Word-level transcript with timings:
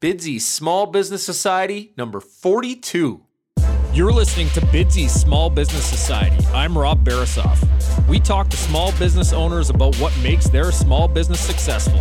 Bidsy 0.00 0.40
Small 0.40 0.86
Business 0.86 1.22
Society, 1.22 1.92
number 1.94 2.20
42. 2.20 3.20
You're 3.92 4.12
listening 4.12 4.48
to 4.50 4.62
Bidsy's 4.62 5.12
Small 5.12 5.50
Business 5.50 5.84
Society. 5.84 6.42
I'm 6.54 6.78
Rob 6.78 7.04
Barasoff. 7.04 7.58
We 8.08 8.18
talk 8.18 8.48
to 8.48 8.56
small 8.56 8.92
business 8.92 9.34
owners 9.34 9.68
about 9.68 9.94
what 9.96 10.18
makes 10.22 10.48
their 10.48 10.72
small 10.72 11.06
business 11.06 11.38
successful. 11.38 12.00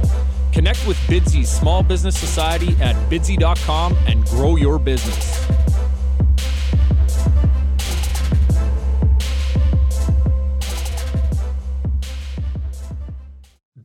Connect 0.54 0.80
with 0.88 0.96
Bidsy's 1.08 1.52
Small 1.52 1.84
Business 1.84 2.18
Society 2.18 2.74
at 2.80 2.96
bidsy.com 3.12 3.98
and 4.08 4.24
grow 4.28 4.56
your 4.56 4.80
business. 4.80 5.46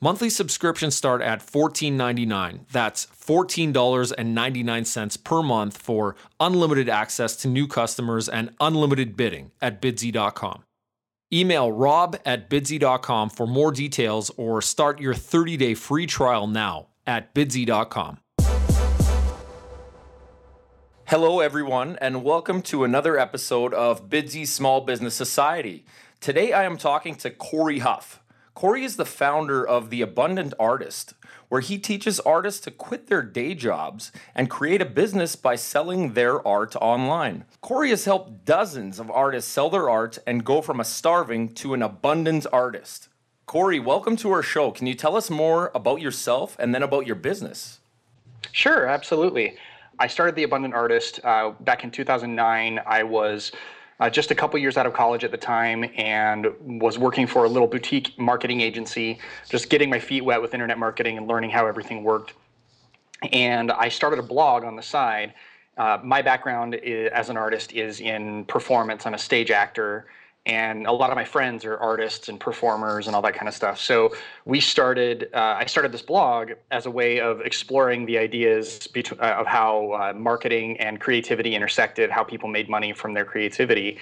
Monthly 0.00 0.30
subscriptions 0.30 0.94
start 0.94 1.20
at 1.22 1.44
$14.99. 1.44 2.60
That's 2.70 3.06
$14.99 3.06 5.24
per 5.24 5.42
month 5.42 5.76
for 5.76 6.14
unlimited 6.38 6.88
access 6.88 7.34
to 7.34 7.48
new 7.48 7.66
customers 7.66 8.28
and 8.28 8.54
unlimited 8.60 9.16
bidding 9.16 9.50
at 9.60 9.82
bidsy.com. 9.82 10.62
Email 11.32 11.72
rob 11.72 12.16
at 12.24 12.48
bidsy.com 12.48 13.30
for 13.30 13.48
more 13.48 13.72
details 13.72 14.30
or 14.36 14.62
start 14.62 15.00
your 15.00 15.14
30 15.14 15.56
day 15.56 15.74
free 15.74 16.06
trial 16.06 16.46
now 16.46 16.86
at 17.04 17.34
bidsy.com. 17.34 18.18
Hello, 21.06 21.40
everyone, 21.40 21.98
and 22.00 22.22
welcome 22.22 22.62
to 22.62 22.84
another 22.84 23.18
episode 23.18 23.74
of 23.74 24.08
Bidsy 24.08 24.46
Small 24.46 24.82
Business 24.82 25.16
Society. 25.16 25.84
Today 26.20 26.52
I 26.52 26.62
am 26.62 26.76
talking 26.76 27.16
to 27.16 27.30
Cory 27.30 27.80
Huff. 27.80 28.20
Cory 28.58 28.82
is 28.82 28.96
the 28.96 29.04
founder 29.04 29.64
of 29.64 29.88
The 29.88 30.02
Abundant 30.02 30.52
Artist, 30.58 31.14
where 31.48 31.60
he 31.60 31.78
teaches 31.78 32.18
artists 32.18 32.60
to 32.62 32.72
quit 32.72 33.06
their 33.06 33.22
day 33.22 33.54
jobs 33.54 34.10
and 34.34 34.50
create 34.50 34.82
a 34.82 34.84
business 34.84 35.36
by 35.36 35.54
selling 35.54 36.14
their 36.14 36.44
art 36.44 36.74
online. 36.74 37.44
Cory 37.60 37.90
has 37.90 38.04
helped 38.04 38.44
dozens 38.44 38.98
of 38.98 39.12
artists 39.12 39.48
sell 39.48 39.70
their 39.70 39.88
art 39.88 40.18
and 40.26 40.44
go 40.44 40.60
from 40.60 40.80
a 40.80 40.84
starving 40.84 41.54
to 41.54 41.72
an 41.72 41.82
abundant 41.82 42.48
artist. 42.52 43.08
Cory, 43.46 43.78
welcome 43.78 44.16
to 44.16 44.32
our 44.32 44.42
show. 44.42 44.72
Can 44.72 44.88
you 44.88 44.94
tell 44.94 45.16
us 45.16 45.30
more 45.30 45.70
about 45.72 46.00
yourself 46.00 46.56
and 46.58 46.74
then 46.74 46.82
about 46.82 47.06
your 47.06 47.14
business? 47.14 47.78
Sure, 48.50 48.86
absolutely. 48.86 49.56
I 50.00 50.08
started 50.08 50.34
The 50.34 50.42
Abundant 50.42 50.74
Artist 50.74 51.20
uh, 51.22 51.52
back 51.60 51.84
in 51.84 51.92
2009. 51.92 52.80
I 52.84 53.04
was 53.04 53.52
uh, 54.00 54.08
just 54.08 54.30
a 54.30 54.34
couple 54.34 54.58
years 54.58 54.76
out 54.76 54.86
of 54.86 54.92
college 54.92 55.24
at 55.24 55.30
the 55.30 55.36
time 55.36 55.84
and 55.96 56.46
was 56.80 56.98
working 56.98 57.26
for 57.26 57.44
a 57.44 57.48
little 57.48 57.68
boutique 57.68 58.18
marketing 58.18 58.60
agency, 58.60 59.18
just 59.48 59.68
getting 59.70 59.90
my 59.90 59.98
feet 59.98 60.24
wet 60.24 60.40
with 60.40 60.54
internet 60.54 60.78
marketing 60.78 61.18
and 61.18 61.26
learning 61.26 61.50
how 61.50 61.66
everything 61.66 62.04
worked. 62.04 62.34
And 63.32 63.72
I 63.72 63.88
started 63.88 64.18
a 64.20 64.22
blog 64.22 64.62
on 64.62 64.76
the 64.76 64.82
side. 64.82 65.34
Uh, 65.76 65.98
my 66.02 66.22
background 66.22 66.76
is, 66.76 67.10
as 67.12 67.28
an 67.28 67.36
artist 67.36 67.72
is 67.72 68.00
in 68.00 68.44
performance. 68.44 69.06
I'm 69.06 69.14
a 69.14 69.18
stage 69.18 69.50
actor 69.50 70.06
and 70.48 70.86
a 70.86 70.92
lot 70.92 71.10
of 71.10 71.16
my 71.16 71.26
friends 71.26 71.66
are 71.66 71.76
artists 71.76 72.30
and 72.30 72.40
performers 72.40 73.06
and 73.06 73.14
all 73.14 73.20
that 73.20 73.34
kind 73.34 73.48
of 73.48 73.54
stuff. 73.54 73.78
So 73.78 74.14
we 74.46 74.60
started. 74.60 75.28
Uh, 75.34 75.56
I 75.58 75.66
started 75.66 75.92
this 75.92 76.00
blog 76.00 76.52
as 76.70 76.86
a 76.86 76.90
way 76.90 77.20
of 77.20 77.42
exploring 77.42 78.06
the 78.06 78.16
ideas 78.16 78.88
uh, 78.96 79.22
of 79.22 79.46
how 79.46 79.92
uh, 79.92 80.12
marketing 80.14 80.80
and 80.80 80.98
creativity 80.98 81.54
intersected, 81.54 82.10
how 82.10 82.24
people 82.24 82.48
made 82.48 82.68
money 82.70 82.94
from 82.94 83.12
their 83.12 83.26
creativity. 83.26 83.98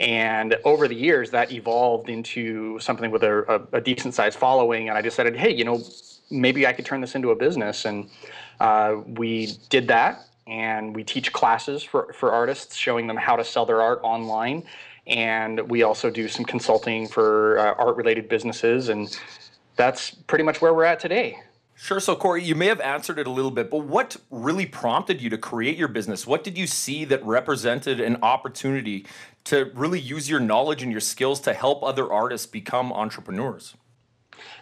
And 0.00 0.56
over 0.64 0.88
the 0.88 0.96
years, 0.96 1.30
that 1.30 1.52
evolved 1.52 2.10
into 2.10 2.80
something 2.80 3.12
with 3.12 3.22
a, 3.22 3.68
a, 3.72 3.76
a 3.78 3.80
decent 3.80 4.14
sized 4.14 4.36
following. 4.36 4.88
And 4.88 4.98
I 4.98 5.00
decided, 5.00 5.36
hey, 5.36 5.54
you 5.54 5.64
know, 5.64 5.80
maybe 6.28 6.66
I 6.66 6.72
could 6.72 6.84
turn 6.84 7.00
this 7.00 7.14
into 7.14 7.30
a 7.30 7.36
business. 7.36 7.84
And 7.84 8.10
uh, 8.58 8.96
we 9.06 9.56
did 9.70 9.86
that. 9.86 10.26
And 10.48 10.94
we 10.94 11.04
teach 11.04 11.32
classes 11.32 11.84
for, 11.84 12.12
for 12.12 12.32
artists, 12.32 12.76
showing 12.76 13.06
them 13.06 13.16
how 13.16 13.36
to 13.36 13.44
sell 13.44 13.64
their 13.64 13.80
art 13.80 14.00
online 14.02 14.64
and 15.06 15.68
we 15.70 15.82
also 15.82 16.10
do 16.10 16.28
some 16.28 16.44
consulting 16.44 17.06
for 17.06 17.58
uh, 17.58 17.74
art 17.74 17.96
related 17.96 18.28
businesses 18.28 18.88
and 18.88 19.18
that's 19.76 20.10
pretty 20.10 20.44
much 20.44 20.60
where 20.60 20.72
we're 20.72 20.84
at 20.84 21.00
today 21.00 21.38
Sure. 21.76 21.98
So, 21.98 22.14
Cory, 22.14 22.42
you 22.42 22.54
may 22.54 22.66
have 22.66 22.80
answered 22.80 23.18
it 23.18 23.26
a 23.26 23.30
little 23.30 23.50
bit, 23.50 23.68
but 23.68 23.78
what 23.78 24.16
really 24.30 24.64
prompted 24.64 25.20
you 25.20 25.28
to 25.30 25.38
create 25.38 25.76
your 25.76 25.88
business? 25.88 26.26
What 26.26 26.44
did 26.44 26.56
you 26.56 26.66
see 26.66 27.04
that 27.06 27.24
represented 27.24 28.00
an 28.00 28.16
opportunity 28.22 29.06
to 29.44 29.70
really 29.74 29.98
use 29.98 30.30
your 30.30 30.40
knowledge 30.40 30.82
and 30.82 30.92
your 30.92 31.00
skills 31.00 31.40
to 31.40 31.52
help 31.52 31.82
other 31.82 32.10
artists 32.12 32.46
become 32.46 32.92
entrepreneurs? 32.92 33.74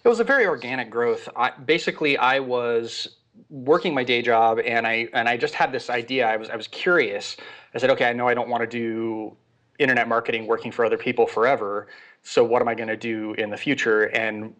It 0.04 0.08
was 0.08 0.20
a 0.20 0.24
very 0.24 0.46
organic 0.46 0.90
growth. 0.90 1.28
I, 1.36 1.50
basically, 1.50 2.16
I 2.16 2.40
was 2.40 3.16
working 3.50 3.94
my 3.94 4.04
day 4.04 4.22
job, 4.22 4.58
and 4.64 4.86
I 4.86 5.08
and 5.12 5.28
I 5.28 5.36
just 5.36 5.54
had 5.54 5.70
this 5.70 5.90
idea. 5.90 6.26
I 6.26 6.36
was 6.36 6.48
I 6.48 6.56
was 6.56 6.66
curious. 6.66 7.36
I 7.74 7.78
said, 7.78 7.90
okay, 7.90 8.06
I 8.06 8.12
know 8.12 8.26
I 8.26 8.34
don't 8.34 8.48
want 8.48 8.62
to 8.62 8.66
do 8.66 9.36
internet 9.82 10.08
marketing 10.08 10.46
working 10.46 10.72
for 10.72 10.84
other 10.84 10.96
people 10.96 11.26
forever. 11.26 11.88
So 12.22 12.44
what 12.44 12.62
am 12.62 12.68
I 12.68 12.74
going 12.74 12.88
to 12.88 12.96
do 12.96 13.34
in 13.34 13.50
the 13.50 13.56
future? 13.56 14.04
And 14.04 14.54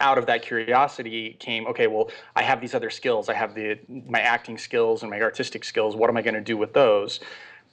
out 0.00 0.18
of 0.18 0.26
that 0.26 0.42
curiosity 0.42 1.36
came, 1.38 1.66
okay, 1.66 1.86
well, 1.86 2.10
I 2.34 2.42
have 2.42 2.60
these 2.60 2.74
other 2.74 2.90
skills. 2.90 3.28
I 3.28 3.34
have 3.34 3.54
the 3.54 3.78
my 3.88 4.20
acting 4.20 4.58
skills 4.58 5.02
and 5.02 5.10
my 5.10 5.20
artistic 5.20 5.64
skills. 5.64 5.96
What 5.96 6.10
am 6.10 6.16
I 6.16 6.22
going 6.22 6.34
to 6.34 6.40
do 6.40 6.56
with 6.56 6.72
those? 6.72 7.20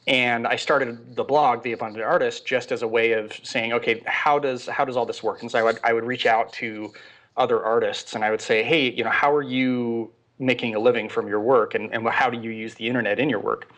And 0.08 0.48
I 0.48 0.56
started 0.56 1.16
the 1.16 1.24
blog, 1.24 1.62
The 1.62 1.74
Abundant 1.74 2.04
Artist, 2.04 2.46
just 2.46 2.72
as 2.72 2.82
a 2.82 2.88
way 2.88 3.12
of 3.14 3.34
saying, 3.44 3.74
okay, 3.74 4.02
how 4.06 4.40
does 4.40 4.68
how 4.68 4.86
does 4.86 4.98
all 4.98 5.06
this 5.06 5.22
work? 5.22 5.42
And 5.42 5.52
so 5.52 5.60
I 5.60 5.64
would 5.64 5.80
I 5.84 5.94
would 5.94 6.06
reach 6.06 6.26
out 6.26 6.52
to 6.54 6.94
other 7.38 7.64
artists 7.64 8.16
and 8.16 8.24
I 8.24 8.32
would 8.32 8.42
say, 8.42 8.64
hey, 8.64 8.92
you 8.92 9.04
know, 9.04 9.10
how 9.10 9.34
are 9.34 9.44
you 9.44 10.12
making 10.42 10.76
a 10.76 10.80
living 10.80 11.08
from 11.08 11.28
your 11.28 11.40
work 11.40 11.76
and, 11.76 11.94
and 11.94 12.06
how 12.10 12.30
do 12.30 12.38
you 12.38 12.50
use 12.50 12.74
the 12.76 12.88
internet 12.88 13.20
in 13.20 13.30
your 13.30 13.40
work? 13.40 13.72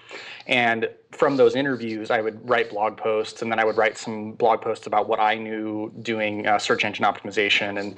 And 0.47 0.89
from 1.11 1.37
those 1.37 1.55
interviews 1.55 2.09
i 2.09 2.19
would 2.19 2.49
write 2.49 2.71
blog 2.71 2.97
posts 2.97 3.43
and 3.43 3.51
then 3.51 3.59
i 3.59 3.63
would 3.63 3.77
write 3.77 3.99
some 3.99 4.31
blog 4.31 4.61
posts 4.61 4.87
about 4.87 5.07
what 5.07 5.19
i 5.19 5.35
knew 5.35 5.93
doing 6.01 6.47
uh, 6.47 6.57
search 6.57 6.83
engine 6.83 7.05
optimization 7.05 7.79
and 7.79 7.95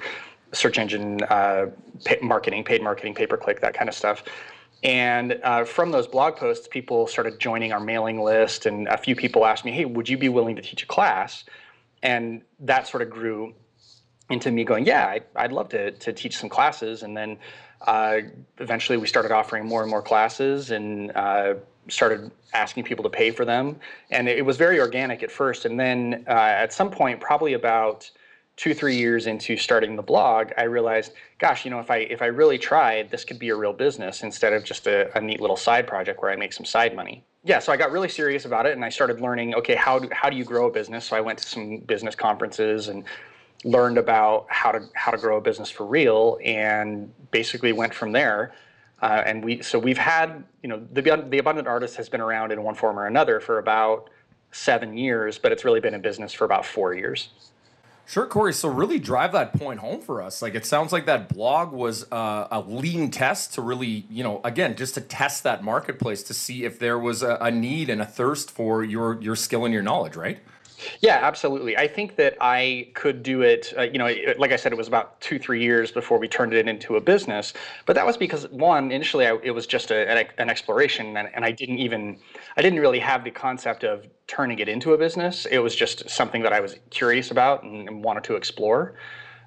search 0.52 0.78
engine 0.78 1.22
uh, 1.24 1.66
marketing 2.22 2.64
paid 2.64 2.82
marketing 2.82 3.14
pay 3.14 3.26
per 3.26 3.36
click 3.36 3.60
that 3.60 3.74
kind 3.74 3.88
of 3.88 3.94
stuff. 3.94 4.22
And 4.82 5.40
uh, 5.42 5.64
from 5.64 5.90
those 5.90 6.06
blog 6.06 6.36
posts 6.36 6.68
people 6.68 7.06
started 7.06 7.40
joining 7.40 7.72
our 7.72 7.80
mailing 7.80 8.20
list 8.20 8.66
and 8.66 8.86
a 8.88 8.96
few 8.96 9.16
people 9.16 9.44
asked 9.44 9.64
me 9.64 9.72
hey 9.72 9.84
would 9.84 10.08
you 10.08 10.18
be 10.18 10.28
willing 10.28 10.56
to 10.56 10.62
teach 10.62 10.82
a 10.82 10.86
class? 10.86 11.44
And 12.02 12.42
that 12.60 12.86
sort 12.86 13.02
of 13.02 13.10
grew 13.10 13.54
into 14.28 14.50
me 14.50 14.64
going 14.64 14.84
yeah 14.84 15.06
i'd, 15.08 15.24
I'd 15.36 15.52
love 15.52 15.68
to, 15.70 15.92
to 15.92 16.12
teach 16.12 16.36
some 16.36 16.48
classes. 16.48 17.02
And 17.02 17.16
then 17.16 17.38
uh, 17.82 18.18
eventually, 18.58 18.98
we 18.98 19.06
started 19.06 19.32
offering 19.32 19.66
more 19.66 19.82
and 19.82 19.90
more 19.90 20.02
classes 20.02 20.70
and 20.70 21.12
uh, 21.16 21.54
started 21.88 22.30
asking 22.52 22.84
people 22.84 23.02
to 23.02 23.10
pay 23.10 23.30
for 23.30 23.44
them. 23.44 23.76
And 24.10 24.28
it 24.28 24.44
was 24.44 24.56
very 24.56 24.80
organic 24.80 25.22
at 25.22 25.30
first. 25.30 25.64
And 25.64 25.78
then 25.78 26.24
uh, 26.26 26.30
at 26.30 26.72
some 26.72 26.90
point, 26.90 27.20
probably 27.20 27.54
about 27.54 28.10
two, 28.56 28.72
three 28.72 28.96
years 28.96 29.26
into 29.26 29.56
starting 29.56 29.96
the 29.96 30.02
blog, 30.02 30.50
I 30.56 30.62
realized, 30.62 31.12
gosh, 31.38 31.64
you 31.64 31.70
know, 31.70 31.78
if 31.78 31.90
I 31.90 31.98
if 31.98 32.22
I 32.22 32.26
really 32.26 32.58
tried, 32.58 33.10
this 33.10 33.24
could 33.24 33.38
be 33.38 33.50
a 33.50 33.56
real 33.56 33.72
business 33.72 34.22
instead 34.22 34.52
of 34.52 34.64
just 34.64 34.86
a, 34.86 35.16
a 35.16 35.20
neat 35.20 35.40
little 35.40 35.56
side 35.56 35.86
project 35.86 36.22
where 36.22 36.30
I 36.30 36.36
make 36.36 36.52
some 36.52 36.64
side 36.64 36.96
money. 36.96 37.22
Yeah, 37.44 37.60
so 37.60 37.72
I 37.72 37.76
got 37.76 37.92
really 37.92 38.08
serious 38.08 38.44
about 38.44 38.66
it, 38.66 38.72
and 38.72 38.84
I 38.84 38.88
started 38.88 39.20
learning. 39.20 39.54
Okay, 39.54 39.76
how 39.76 40.00
do, 40.00 40.08
how 40.10 40.28
do 40.28 40.36
you 40.36 40.44
grow 40.44 40.66
a 40.66 40.70
business? 40.70 41.04
So 41.04 41.16
I 41.16 41.20
went 41.20 41.38
to 41.38 41.46
some 41.46 41.78
business 41.78 42.16
conferences 42.16 42.88
and 42.88 43.04
learned 43.66 43.98
about 43.98 44.46
how 44.48 44.70
to 44.70 44.88
how 44.94 45.10
to 45.10 45.18
grow 45.18 45.36
a 45.36 45.40
business 45.40 45.68
for 45.68 45.84
real, 45.84 46.38
and 46.44 47.12
basically 47.30 47.72
went 47.72 47.92
from 47.92 48.12
there. 48.12 48.54
Uh, 49.02 49.22
and 49.26 49.44
we 49.44 49.60
so 49.60 49.78
we've 49.78 49.98
had 49.98 50.44
you 50.62 50.68
know 50.68 50.86
the 50.92 51.02
the 51.28 51.38
abundant 51.38 51.68
artist 51.68 51.96
has 51.96 52.08
been 52.08 52.20
around 52.20 52.52
in 52.52 52.62
one 52.62 52.74
form 52.74 52.98
or 52.98 53.06
another 53.06 53.40
for 53.40 53.58
about 53.58 54.08
seven 54.52 54.96
years, 54.96 55.38
but 55.38 55.52
it's 55.52 55.64
really 55.64 55.80
been 55.80 55.94
in 55.94 56.00
business 56.00 56.32
for 56.32 56.44
about 56.44 56.64
four 56.64 56.94
years. 56.94 57.28
Sure, 58.08 58.24
Cory. 58.24 58.52
So 58.52 58.68
really 58.68 59.00
drive 59.00 59.32
that 59.32 59.52
point 59.52 59.80
home 59.80 60.00
for 60.00 60.22
us. 60.22 60.40
Like 60.40 60.54
it 60.54 60.64
sounds 60.64 60.92
like 60.92 61.06
that 61.06 61.28
blog 61.28 61.72
was 61.72 62.10
uh, 62.12 62.46
a 62.52 62.60
lean 62.60 63.10
test 63.10 63.54
to 63.54 63.62
really, 63.62 64.06
you 64.08 64.22
know, 64.22 64.40
again, 64.44 64.76
just 64.76 64.94
to 64.94 65.00
test 65.00 65.42
that 65.42 65.64
marketplace 65.64 66.22
to 66.24 66.34
see 66.34 66.64
if 66.64 66.78
there 66.78 67.00
was 67.00 67.24
a, 67.24 67.36
a 67.40 67.50
need 67.50 67.90
and 67.90 68.00
a 68.00 68.06
thirst 68.06 68.48
for 68.52 68.84
your 68.84 69.20
your 69.20 69.34
skill 69.34 69.64
and 69.64 69.74
your 69.74 69.82
knowledge, 69.82 70.14
right? 70.14 70.38
Yeah, 71.00 71.20
absolutely. 71.22 71.76
I 71.76 71.88
think 71.88 72.16
that 72.16 72.36
I 72.40 72.88
could 72.94 73.22
do 73.22 73.42
it. 73.42 73.72
Uh, 73.76 73.82
you 73.82 73.98
know, 73.98 74.12
like 74.38 74.52
I 74.52 74.56
said, 74.56 74.72
it 74.72 74.76
was 74.76 74.88
about 74.88 75.20
two, 75.20 75.38
three 75.38 75.62
years 75.62 75.90
before 75.90 76.18
we 76.18 76.28
turned 76.28 76.52
it 76.52 76.68
into 76.68 76.96
a 76.96 77.00
business. 77.00 77.54
But 77.86 77.94
that 77.96 78.06
was 78.06 78.16
because 78.16 78.48
one, 78.48 78.90
initially, 78.92 79.26
I, 79.26 79.38
it 79.42 79.52
was 79.52 79.66
just 79.66 79.90
a, 79.90 80.10
an, 80.10 80.26
an, 80.38 80.50
exploration, 80.50 81.16
and, 81.16 81.28
and 81.34 81.44
I 81.44 81.50
didn't 81.50 81.78
even, 81.78 82.18
I 82.56 82.62
didn't 82.62 82.80
really 82.80 82.98
have 82.98 83.24
the 83.24 83.30
concept 83.30 83.84
of 83.84 84.06
turning 84.26 84.58
it 84.58 84.68
into 84.68 84.92
a 84.92 84.98
business. 84.98 85.46
It 85.46 85.58
was 85.58 85.74
just 85.74 86.08
something 86.10 86.42
that 86.42 86.52
I 86.52 86.60
was 86.60 86.76
curious 86.90 87.30
about 87.30 87.62
and, 87.62 87.88
and 87.88 88.04
wanted 88.04 88.24
to 88.24 88.36
explore. 88.36 88.94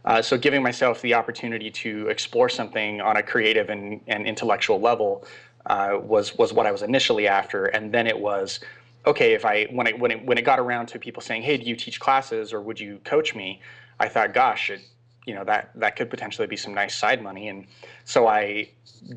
Uh, 0.05 0.21
so 0.21 0.37
giving 0.37 0.63
myself 0.63 1.01
the 1.01 1.13
opportunity 1.13 1.69
to 1.69 2.07
explore 2.07 2.49
something 2.49 3.01
on 3.01 3.17
a 3.17 3.23
creative 3.23 3.69
and, 3.69 4.01
and 4.07 4.25
intellectual 4.25 4.79
level 4.79 5.25
uh, 5.65 5.97
was 6.01 6.37
was 6.37 6.53
what 6.53 6.65
I 6.65 6.71
was 6.71 6.81
initially 6.81 7.27
after, 7.27 7.65
and 7.65 7.91
then 7.91 8.07
it 8.07 8.17
was 8.17 8.59
okay, 9.05 9.33
if 9.33 9.45
I 9.45 9.65
when 9.65 9.87
it 9.87 9.99
when 9.99 10.11
it 10.11 10.25
when 10.25 10.37
it 10.37 10.43
got 10.43 10.59
around 10.59 10.87
to 10.87 10.99
people 10.99 11.21
saying, 11.21 11.43
"Hey, 11.43 11.57
do 11.57 11.65
you 11.65 11.75
teach 11.75 11.99
classes 11.99 12.53
or 12.53 12.61
would 12.61 12.79
you 12.79 12.99
coach 13.03 13.35
me?" 13.35 13.61
I 13.99 14.07
thought, 14.07 14.33
"Gosh, 14.33 14.69
it, 14.69 14.81
you 15.25 15.33
know 15.33 15.43
that 15.45 15.71
that 15.75 15.95
could 15.95 16.09
potentially 16.09 16.47
be 16.47 16.57
some 16.57 16.73
nice 16.73 16.95
side 16.95 17.21
money." 17.21 17.47
And 17.47 17.67
so 18.05 18.27
I 18.27 18.69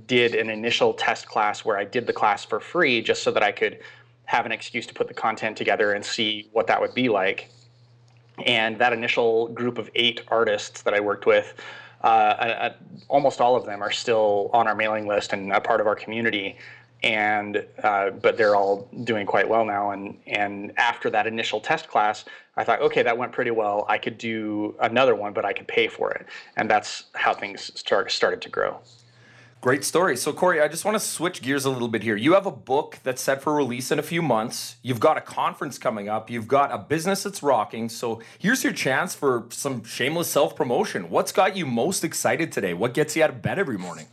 did 0.06 0.34
an 0.34 0.50
initial 0.50 0.94
test 0.94 1.26
class 1.26 1.64
where 1.64 1.76
I 1.76 1.84
did 1.84 2.06
the 2.06 2.12
class 2.12 2.44
for 2.44 2.60
free 2.60 3.02
just 3.02 3.22
so 3.22 3.30
that 3.32 3.42
I 3.42 3.52
could 3.52 3.80
have 4.26 4.46
an 4.46 4.52
excuse 4.52 4.86
to 4.86 4.94
put 4.94 5.08
the 5.08 5.14
content 5.14 5.56
together 5.56 5.92
and 5.92 6.04
see 6.04 6.48
what 6.52 6.66
that 6.68 6.80
would 6.80 6.94
be 6.94 7.08
like. 7.08 7.50
And 8.46 8.78
that 8.78 8.92
initial 8.92 9.48
group 9.48 9.78
of 9.78 9.90
eight 9.94 10.22
artists 10.28 10.82
that 10.82 10.94
I 10.94 11.00
worked 11.00 11.26
with, 11.26 11.54
uh, 12.02 12.06
uh, 12.06 12.72
almost 13.08 13.40
all 13.40 13.56
of 13.56 13.66
them 13.66 13.82
are 13.82 13.90
still 13.90 14.48
on 14.52 14.66
our 14.66 14.74
mailing 14.74 15.06
list 15.06 15.32
and 15.32 15.52
a 15.52 15.60
part 15.60 15.80
of 15.80 15.86
our 15.86 15.94
community 15.94 16.56
and 17.02 17.64
uh, 17.82 18.10
but 18.10 18.36
they're 18.36 18.54
all 18.54 18.88
doing 19.04 19.26
quite 19.26 19.48
well 19.48 19.64
now. 19.64 19.90
And 19.90 20.18
and 20.26 20.72
after 20.78 21.10
that 21.10 21.26
initial 21.26 21.60
test 21.60 21.88
class, 21.88 22.24
I 22.56 22.64
thought, 22.64 22.80
okay, 22.80 23.02
that 23.02 23.16
went 23.16 23.32
pretty 23.32 23.50
well. 23.50 23.84
I 23.88 23.98
could 23.98 24.18
do 24.18 24.76
another 24.80 25.14
one, 25.14 25.32
but 25.32 25.44
I 25.44 25.52
could 25.52 25.68
pay 25.68 25.88
for 25.88 26.10
it, 26.12 26.26
and 26.56 26.70
that's 26.70 27.04
how 27.14 27.34
things 27.34 27.72
start 27.78 28.12
started 28.12 28.42
to 28.42 28.48
grow. 28.48 28.80
Great 29.62 29.84
story. 29.84 30.16
So, 30.16 30.32
Cory, 30.32 30.60
I 30.60 30.66
just 30.66 30.84
want 30.84 30.96
to 30.96 30.98
switch 30.98 31.40
gears 31.40 31.64
a 31.64 31.70
little 31.70 31.86
bit 31.86 32.02
here. 32.02 32.16
You 32.16 32.32
have 32.32 32.46
a 32.46 32.50
book 32.50 32.98
that's 33.04 33.22
set 33.22 33.40
for 33.40 33.54
release 33.54 33.92
in 33.92 34.00
a 34.00 34.02
few 34.02 34.20
months. 34.20 34.74
You've 34.82 34.98
got 34.98 35.16
a 35.16 35.20
conference 35.20 35.78
coming 35.78 36.08
up. 36.08 36.28
You've 36.28 36.48
got 36.48 36.72
a 36.72 36.78
business 36.78 37.22
that's 37.22 37.44
rocking. 37.44 37.88
So, 37.88 38.20
here's 38.40 38.64
your 38.64 38.72
chance 38.72 39.14
for 39.14 39.46
some 39.50 39.84
shameless 39.84 40.28
self 40.28 40.56
promotion. 40.56 41.10
What's 41.10 41.30
got 41.30 41.56
you 41.56 41.64
most 41.64 42.02
excited 42.02 42.50
today? 42.50 42.74
What 42.74 42.92
gets 42.92 43.14
you 43.14 43.22
out 43.22 43.30
of 43.30 43.40
bed 43.40 43.60
every 43.60 43.78
morning? 43.78 44.08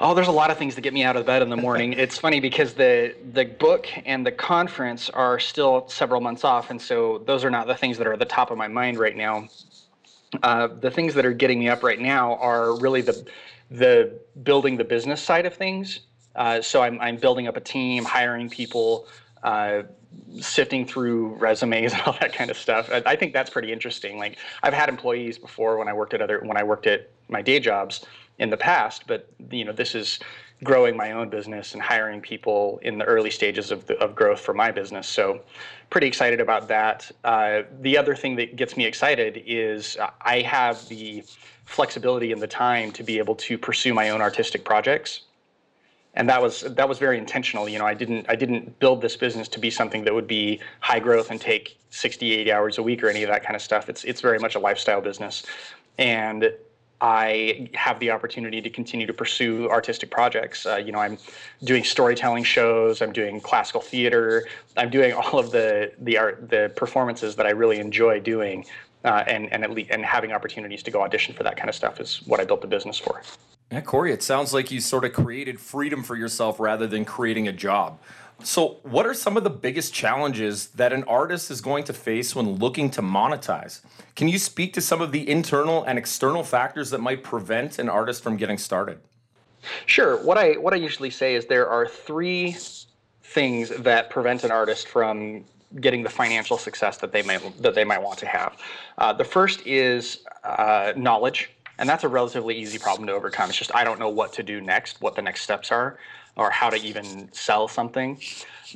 Oh, 0.00 0.14
there's 0.14 0.28
a 0.28 0.32
lot 0.32 0.50
of 0.50 0.58
things 0.58 0.76
that 0.76 0.82
get 0.82 0.94
me 0.94 1.02
out 1.02 1.16
of 1.16 1.26
bed 1.26 1.42
in 1.42 1.48
the 1.48 1.56
morning. 1.68 1.92
it's 1.92 2.18
funny 2.18 2.40
because 2.40 2.74
the 2.74 3.14
the 3.32 3.44
book 3.44 3.88
and 4.06 4.24
the 4.24 4.32
conference 4.32 5.10
are 5.10 5.38
still 5.40 5.88
several 5.88 6.20
months 6.20 6.44
off, 6.44 6.70
and 6.70 6.80
so 6.80 7.18
those 7.26 7.44
are 7.44 7.50
not 7.50 7.66
the 7.66 7.74
things 7.74 7.98
that 7.98 8.06
are 8.06 8.12
at 8.12 8.18
the 8.18 8.24
top 8.24 8.50
of 8.50 8.58
my 8.58 8.68
mind 8.68 8.98
right 8.98 9.16
now. 9.16 9.48
Uh, 10.42 10.68
the 10.68 10.90
things 10.90 11.14
that 11.14 11.24
are 11.24 11.32
getting 11.32 11.58
me 11.58 11.68
up 11.68 11.82
right 11.82 11.98
now 11.98 12.36
are 12.36 12.74
really 12.76 13.00
the 13.00 13.26
the 13.70 14.20
building 14.42 14.76
the 14.76 14.84
business 14.84 15.20
side 15.20 15.46
of 15.46 15.54
things. 15.54 16.00
Uh, 16.36 16.62
so 16.62 16.82
I'm 16.82 17.00
I'm 17.00 17.16
building 17.16 17.48
up 17.48 17.56
a 17.56 17.60
team, 17.60 18.04
hiring 18.04 18.48
people, 18.48 19.08
uh, 19.42 19.82
sifting 20.38 20.86
through 20.86 21.34
resumes 21.34 21.92
and 21.94 22.02
all 22.02 22.16
that 22.20 22.32
kind 22.32 22.50
of 22.50 22.56
stuff. 22.56 22.88
I, 22.92 23.02
I 23.04 23.16
think 23.16 23.32
that's 23.32 23.50
pretty 23.50 23.72
interesting. 23.72 24.16
Like 24.16 24.38
I've 24.62 24.74
had 24.74 24.88
employees 24.88 25.38
before 25.38 25.76
when 25.76 25.88
I 25.88 25.92
worked 25.92 26.14
at 26.14 26.22
other 26.22 26.40
when 26.44 26.56
I 26.56 26.62
worked 26.62 26.86
at 26.86 27.08
my 27.28 27.42
day 27.42 27.58
jobs 27.58 28.06
in 28.38 28.50
the 28.50 28.56
past, 28.56 29.04
but 29.06 29.28
you 29.50 29.64
know 29.64 29.72
this 29.72 29.94
is 29.94 30.18
growing 30.64 30.96
my 30.96 31.12
own 31.12 31.28
business 31.28 31.74
and 31.74 31.82
hiring 31.82 32.20
people 32.20 32.80
in 32.82 32.98
the 32.98 33.04
early 33.04 33.30
stages 33.30 33.70
of, 33.70 33.86
the, 33.86 33.96
of 33.98 34.14
growth 34.14 34.40
for 34.40 34.52
my 34.52 34.70
business. 34.70 35.06
So, 35.06 35.40
pretty 35.90 36.06
excited 36.06 36.40
about 36.40 36.68
that. 36.68 37.10
Uh, 37.24 37.62
the 37.80 37.96
other 37.96 38.14
thing 38.16 38.36
that 38.36 38.56
gets 38.56 38.76
me 38.76 38.84
excited 38.84 39.42
is 39.46 39.96
I 40.20 40.40
have 40.40 40.86
the 40.88 41.24
flexibility 41.64 42.32
and 42.32 42.42
the 42.42 42.48
time 42.48 42.90
to 42.92 43.02
be 43.02 43.18
able 43.18 43.36
to 43.36 43.56
pursue 43.56 43.94
my 43.94 44.10
own 44.10 44.20
artistic 44.20 44.64
projects. 44.64 45.22
And 46.14 46.28
that 46.28 46.42
was 46.42 46.62
that 46.62 46.88
was 46.88 46.98
very 46.98 47.18
intentional. 47.18 47.68
You 47.68 47.78
know, 47.78 47.86
I 47.86 47.94
didn't 47.94 48.26
I 48.28 48.34
didn't 48.34 48.78
build 48.80 49.00
this 49.02 49.16
business 49.16 49.46
to 49.48 49.60
be 49.60 49.70
something 49.70 50.02
that 50.04 50.12
would 50.12 50.26
be 50.26 50.60
high 50.80 50.98
growth 50.98 51.30
and 51.30 51.40
take 51.40 51.78
60, 51.90 52.32
80 52.32 52.52
hours 52.52 52.78
a 52.78 52.82
week 52.82 53.04
or 53.04 53.08
any 53.08 53.22
of 53.22 53.28
that 53.28 53.44
kind 53.44 53.54
of 53.54 53.62
stuff. 53.62 53.88
It's 53.88 54.02
it's 54.04 54.20
very 54.20 54.38
much 54.38 54.56
a 54.56 54.58
lifestyle 54.58 55.00
business. 55.00 55.44
And 55.98 56.52
I 57.00 57.70
have 57.74 58.00
the 58.00 58.10
opportunity 58.10 58.60
to 58.60 58.70
continue 58.70 59.06
to 59.06 59.12
pursue 59.12 59.68
artistic 59.70 60.10
projects. 60.10 60.66
Uh, 60.66 60.76
you 60.76 60.90
know, 60.90 60.98
I'm 60.98 61.16
doing 61.62 61.84
storytelling 61.84 62.42
shows. 62.44 63.00
I'm 63.00 63.12
doing 63.12 63.40
classical 63.40 63.80
theater. 63.80 64.46
I'm 64.76 64.90
doing 64.90 65.12
all 65.14 65.38
of 65.38 65.50
the 65.50 65.92
the 66.00 66.18
art, 66.18 66.48
the 66.50 66.72
performances 66.74 67.36
that 67.36 67.46
I 67.46 67.50
really 67.50 67.78
enjoy 67.78 68.20
doing, 68.20 68.66
uh, 69.04 69.24
and 69.26 69.52
and 69.52 69.62
at 69.62 69.70
least, 69.70 69.90
and 69.90 70.04
having 70.04 70.32
opportunities 70.32 70.82
to 70.84 70.90
go 70.90 71.02
audition 71.02 71.34
for 71.34 71.44
that 71.44 71.56
kind 71.56 71.68
of 71.68 71.74
stuff 71.74 72.00
is 72.00 72.22
what 72.26 72.40
I 72.40 72.44
built 72.44 72.62
the 72.62 72.66
business 72.66 72.98
for. 72.98 73.22
Yeah, 73.70 73.82
Cory, 73.82 74.12
it 74.12 74.22
sounds 74.22 74.54
like 74.54 74.70
you 74.70 74.80
sort 74.80 75.04
of 75.04 75.12
created 75.12 75.60
freedom 75.60 76.02
for 76.02 76.16
yourself 76.16 76.58
rather 76.58 76.86
than 76.86 77.04
creating 77.04 77.48
a 77.48 77.52
job. 77.52 78.00
So, 78.44 78.78
what 78.84 79.04
are 79.04 79.14
some 79.14 79.36
of 79.36 79.42
the 79.42 79.50
biggest 79.50 79.92
challenges 79.92 80.68
that 80.68 80.92
an 80.92 81.02
artist 81.04 81.50
is 81.50 81.60
going 81.60 81.82
to 81.84 81.92
face 81.92 82.36
when 82.36 82.54
looking 82.56 82.88
to 82.90 83.02
monetize? 83.02 83.80
Can 84.14 84.28
you 84.28 84.38
speak 84.38 84.72
to 84.74 84.80
some 84.80 85.00
of 85.00 85.10
the 85.10 85.28
internal 85.28 85.82
and 85.82 85.98
external 85.98 86.44
factors 86.44 86.90
that 86.90 87.00
might 87.00 87.24
prevent 87.24 87.80
an 87.80 87.88
artist 87.88 88.22
from 88.22 88.36
getting 88.36 88.56
started? 88.56 89.00
Sure. 89.86 90.22
What 90.22 90.38
I 90.38 90.52
what 90.52 90.72
I 90.72 90.76
usually 90.76 91.10
say 91.10 91.34
is 91.34 91.46
there 91.46 91.68
are 91.68 91.86
three 91.86 92.56
things 93.22 93.70
that 93.70 94.08
prevent 94.08 94.44
an 94.44 94.52
artist 94.52 94.88
from 94.88 95.44
getting 95.80 96.04
the 96.04 96.08
financial 96.08 96.56
success 96.56 96.96
that 96.98 97.10
they 97.10 97.22
might 97.22 97.60
that 97.60 97.74
they 97.74 97.84
might 97.84 98.00
want 98.00 98.20
to 98.20 98.26
have. 98.26 98.56
Uh, 98.98 99.12
the 99.12 99.24
first 99.24 99.66
is 99.66 100.20
uh, 100.44 100.92
knowledge, 100.96 101.50
and 101.78 101.88
that's 101.88 102.04
a 102.04 102.08
relatively 102.08 102.56
easy 102.56 102.78
problem 102.78 103.08
to 103.08 103.12
overcome. 103.12 103.48
It's 103.48 103.58
just 103.58 103.74
I 103.74 103.82
don't 103.82 103.98
know 103.98 104.08
what 104.08 104.32
to 104.34 104.44
do 104.44 104.60
next, 104.60 105.00
what 105.00 105.16
the 105.16 105.22
next 105.22 105.42
steps 105.42 105.72
are 105.72 105.98
or 106.38 106.50
how 106.50 106.70
to 106.70 106.76
even 106.76 107.28
sell 107.32 107.68
something. 107.68 108.20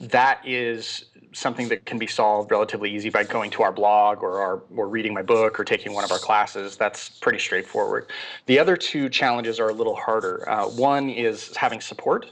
That 0.00 0.40
is 0.46 1.06
something 1.32 1.68
that 1.68 1.86
can 1.86 1.98
be 1.98 2.06
solved 2.06 2.50
relatively 2.50 2.94
easy 2.94 3.08
by 3.08 3.24
going 3.24 3.50
to 3.50 3.62
our 3.62 3.72
blog 3.72 4.22
or 4.22 4.40
our, 4.40 4.62
or 4.76 4.88
reading 4.88 5.14
my 5.14 5.22
book 5.22 5.58
or 5.58 5.64
taking 5.64 5.92
one 5.94 6.04
of 6.04 6.12
our 6.12 6.18
classes. 6.18 6.76
That's 6.76 7.08
pretty 7.08 7.38
straightforward. 7.38 8.10
The 8.46 8.58
other 8.58 8.76
two 8.76 9.08
challenges 9.08 9.58
are 9.58 9.68
a 9.68 9.72
little 9.72 9.96
harder. 9.96 10.48
Uh, 10.48 10.66
one 10.66 11.08
is 11.08 11.56
having 11.56 11.80
support. 11.80 12.26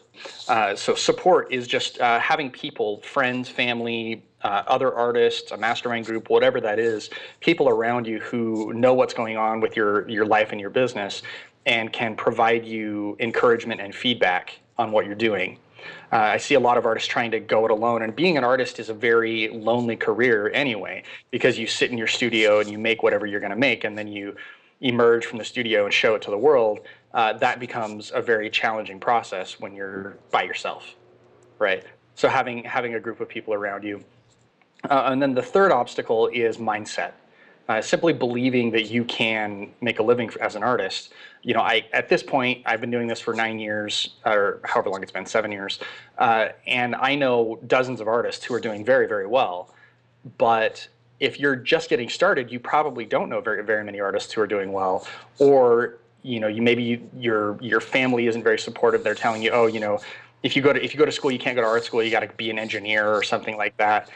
Uh, 0.48 0.74
so 0.74 0.94
support 0.94 1.50
is 1.50 1.66
just 1.66 2.00
uh, 2.00 2.18
having 2.18 2.50
people, 2.50 3.00
friends, 3.02 3.48
family, 3.48 4.22
uh, 4.42 4.62
other 4.66 4.94
artists, 4.94 5.50
a 5.50 5.56
mastermind 5.56 6.06
group, 6.06 6.28
whatever 6.28 6.60
that 6.60 6.78
is, 6.78 7.10
people 7.40 7.68
around 7.68 8.06
you 8.06 8.20
who 8.20 8.72
know 8.74 8.92
what's 8.92 9.14
going 9.14 9.36
on 9.36 9.60
with 9.60 9.76
your 9.76 10.08
your 10.08 10.24
life 10.24 10.52
and 10.52 10.60
your 10.60 10.70
business, 10.70 11.22
and 11.66 11.92
can 11.92 12.16
provide 12.16 12.64
you 12.64 13.16
encouragement 13.20 13.80
and 13.80 13.94
feedback 13.94 14.58
on 14.80 14.90
what 14.92 15.04
you're 15.06 15.14
doing. 15.14 15.58
Uh, 16.12 16.16
I 16.16 16.38
see 16.38 16.54
a 16.54 16.60
lot 16.60 16.76
of 16.78 16.86
artists 16.86 17.08
trying 17.08 17.30
to 17.32 17.40
go 17.40 17.64
it 17.66 17.70
alone, 17.70 18.02
and 18.02 18.16
being 18.16 18.36
an 18.36 18.44
artist 18.44 18.78
is 18.78 18.88
a 18.88 18.94
very 18.94 19.48
lonely 19.48 19.96
career 19.96 20.50
anyway, 20.52 21.04
because 21.30 21.58
you 21.58 21.66
sit 21.66 21.90
in 21.90 21.98
your 21.98 22.06
studio 22.06 22.60
and 22.60 22.68
you 22.70 22.78
make 22.78 23.02
whatever 23.02 23.26
you're 23.26 23.40
going 23.40 23.50
to 23.50 23.56
make, 23.70 23.84
and 23.84 23.96
then 23.96 24.08
you 24.08 24.34
emerge 24.80 25.26
from 25.26 25.38
the 25.38 25.44
studio 25.44 25.84
and 25.84 25.92
show 25.92 26.14
it 26.14 26.22
to 26.22 26.30
the 26.30 26.38
world. 26.38 26.80
Uh, 27.12 27.34
that 27.34 27.60
becomes 27.60 28.10
a 28.14 28.22
very 28.22 28.48
challenging 28.48 28.98
process 28.98 29.60
when 29.60 29.74
you're 29.74 30.16
by 30.30 30.42
yourself, 30.42 30.94
right? 31.58 31.84
So 32.14 32.28
having 32.28 32.64
having 32.64 32.94
a 32.94 33.00
group 33.00 33.20
of 33.20 33.28
people 33.28 33.52
around 33.52 33.84
you, 33.84 34.02
uh, 34.88 35.10
and 35.10 35.20
then 35.20 35.34
the 35.34 35.42
third 35.42 35.72
obstacle 35.72 36.28
is 36.28 36.56
mindset 36.56 37.12
uh, 37.70 37.80
simply 37.80 38.12
believing 38.12 38.72
that 38.72 38.90
you 38.90 39.04
can 39.04 39.70
make 39.80 40.00
a 40.00 40.02
living 40.02 40.28
as 40.40 40.56
an 40.56 40.62
artist. 40.64 41.12
You 41.42 41.54
know, 41.54 41.60
I 41.60 41.86
at 41.92 42.08
this 42.08 42.20
point 42.20 42.62
I've 42.66 42.80
been 42.80 42.90
doing 42.90 43.06
this 43.06 43.20
for 43.20 43.32
nine 43.32 43.60
years 43.60 44.16
or 44.26 44.60
however 44.64 44.90
long 44.90 45.04
it's 45.04 45.12
been, 45.12 45.24
seven 45.24 45.52
years, 45.52 45.78
uh, 46.18 46.48
and 46.66 46.96
I 46.96 47.14
know 47.14 47.60
dozens 47.68 48.00
of 48.00 48.08
artists 48.08 48.44
who 48.44 48.54
are 48.54 48.60
doing 48.60 48.84
very 48.84 49.06
very 49.06 49.28
well. 49.28 49.72
But 50.36 50.88
if 51.20 51.38
you're 51.38 51.54
just 51.54 51.88
getting 51.88 52.08
started, 52.08 52.50
you 52.50 52.58
probably 52.58 53.04
don't 53.04 53.28
know 53.28 53.40
very 53.40 53.62
very 53.62 53.84
many 53.84 54.00
artists 54.00 54.32
who 54.32 54.40
are 54.40 54.48
doing 54.48 54.72
well, 54.72 55.06
or 55.38 55.98
you 56.22 56.40
know, 56.40 56.48
you 56.48 56.62
maybe 56.62 56.82
you, 56.82 57.08
your 57.16 57.56
your 57.62 57.80
family 57.80 58.26
isn't 58.26 58.42
very 58.42 58.58
supportive. 58.58 59.04
They're 59.04 59.14
telling 59.14 59.42
you, 59.42 59.52
oh, 59.52 59.68
you 59.68 59.78
know, 59.78 60.00
if 60.42 60.56
you 60.56 60.62
go 60.62 60.72
to 60.72 60.84
if 60.84 60.92
you 60.92 60.98
go 60.98 61.06
to 61.06 61.12
school, 61.12 61.30
you 61.30 61.38
can't 61.38 61.54
go 61.54 61.62
to 61.62 61.68
art 61.68 61.84
school. 61.84 62.02
You 62.02 62.10
got 62.10 62.20
to 62.20 62.32
be 62.36 62.50
an 62.50 62.58
engineer 62.58 63.14
or 63.14 63.22
something 63.22 63.56
like 63.56 63.76
that 63.76 64.10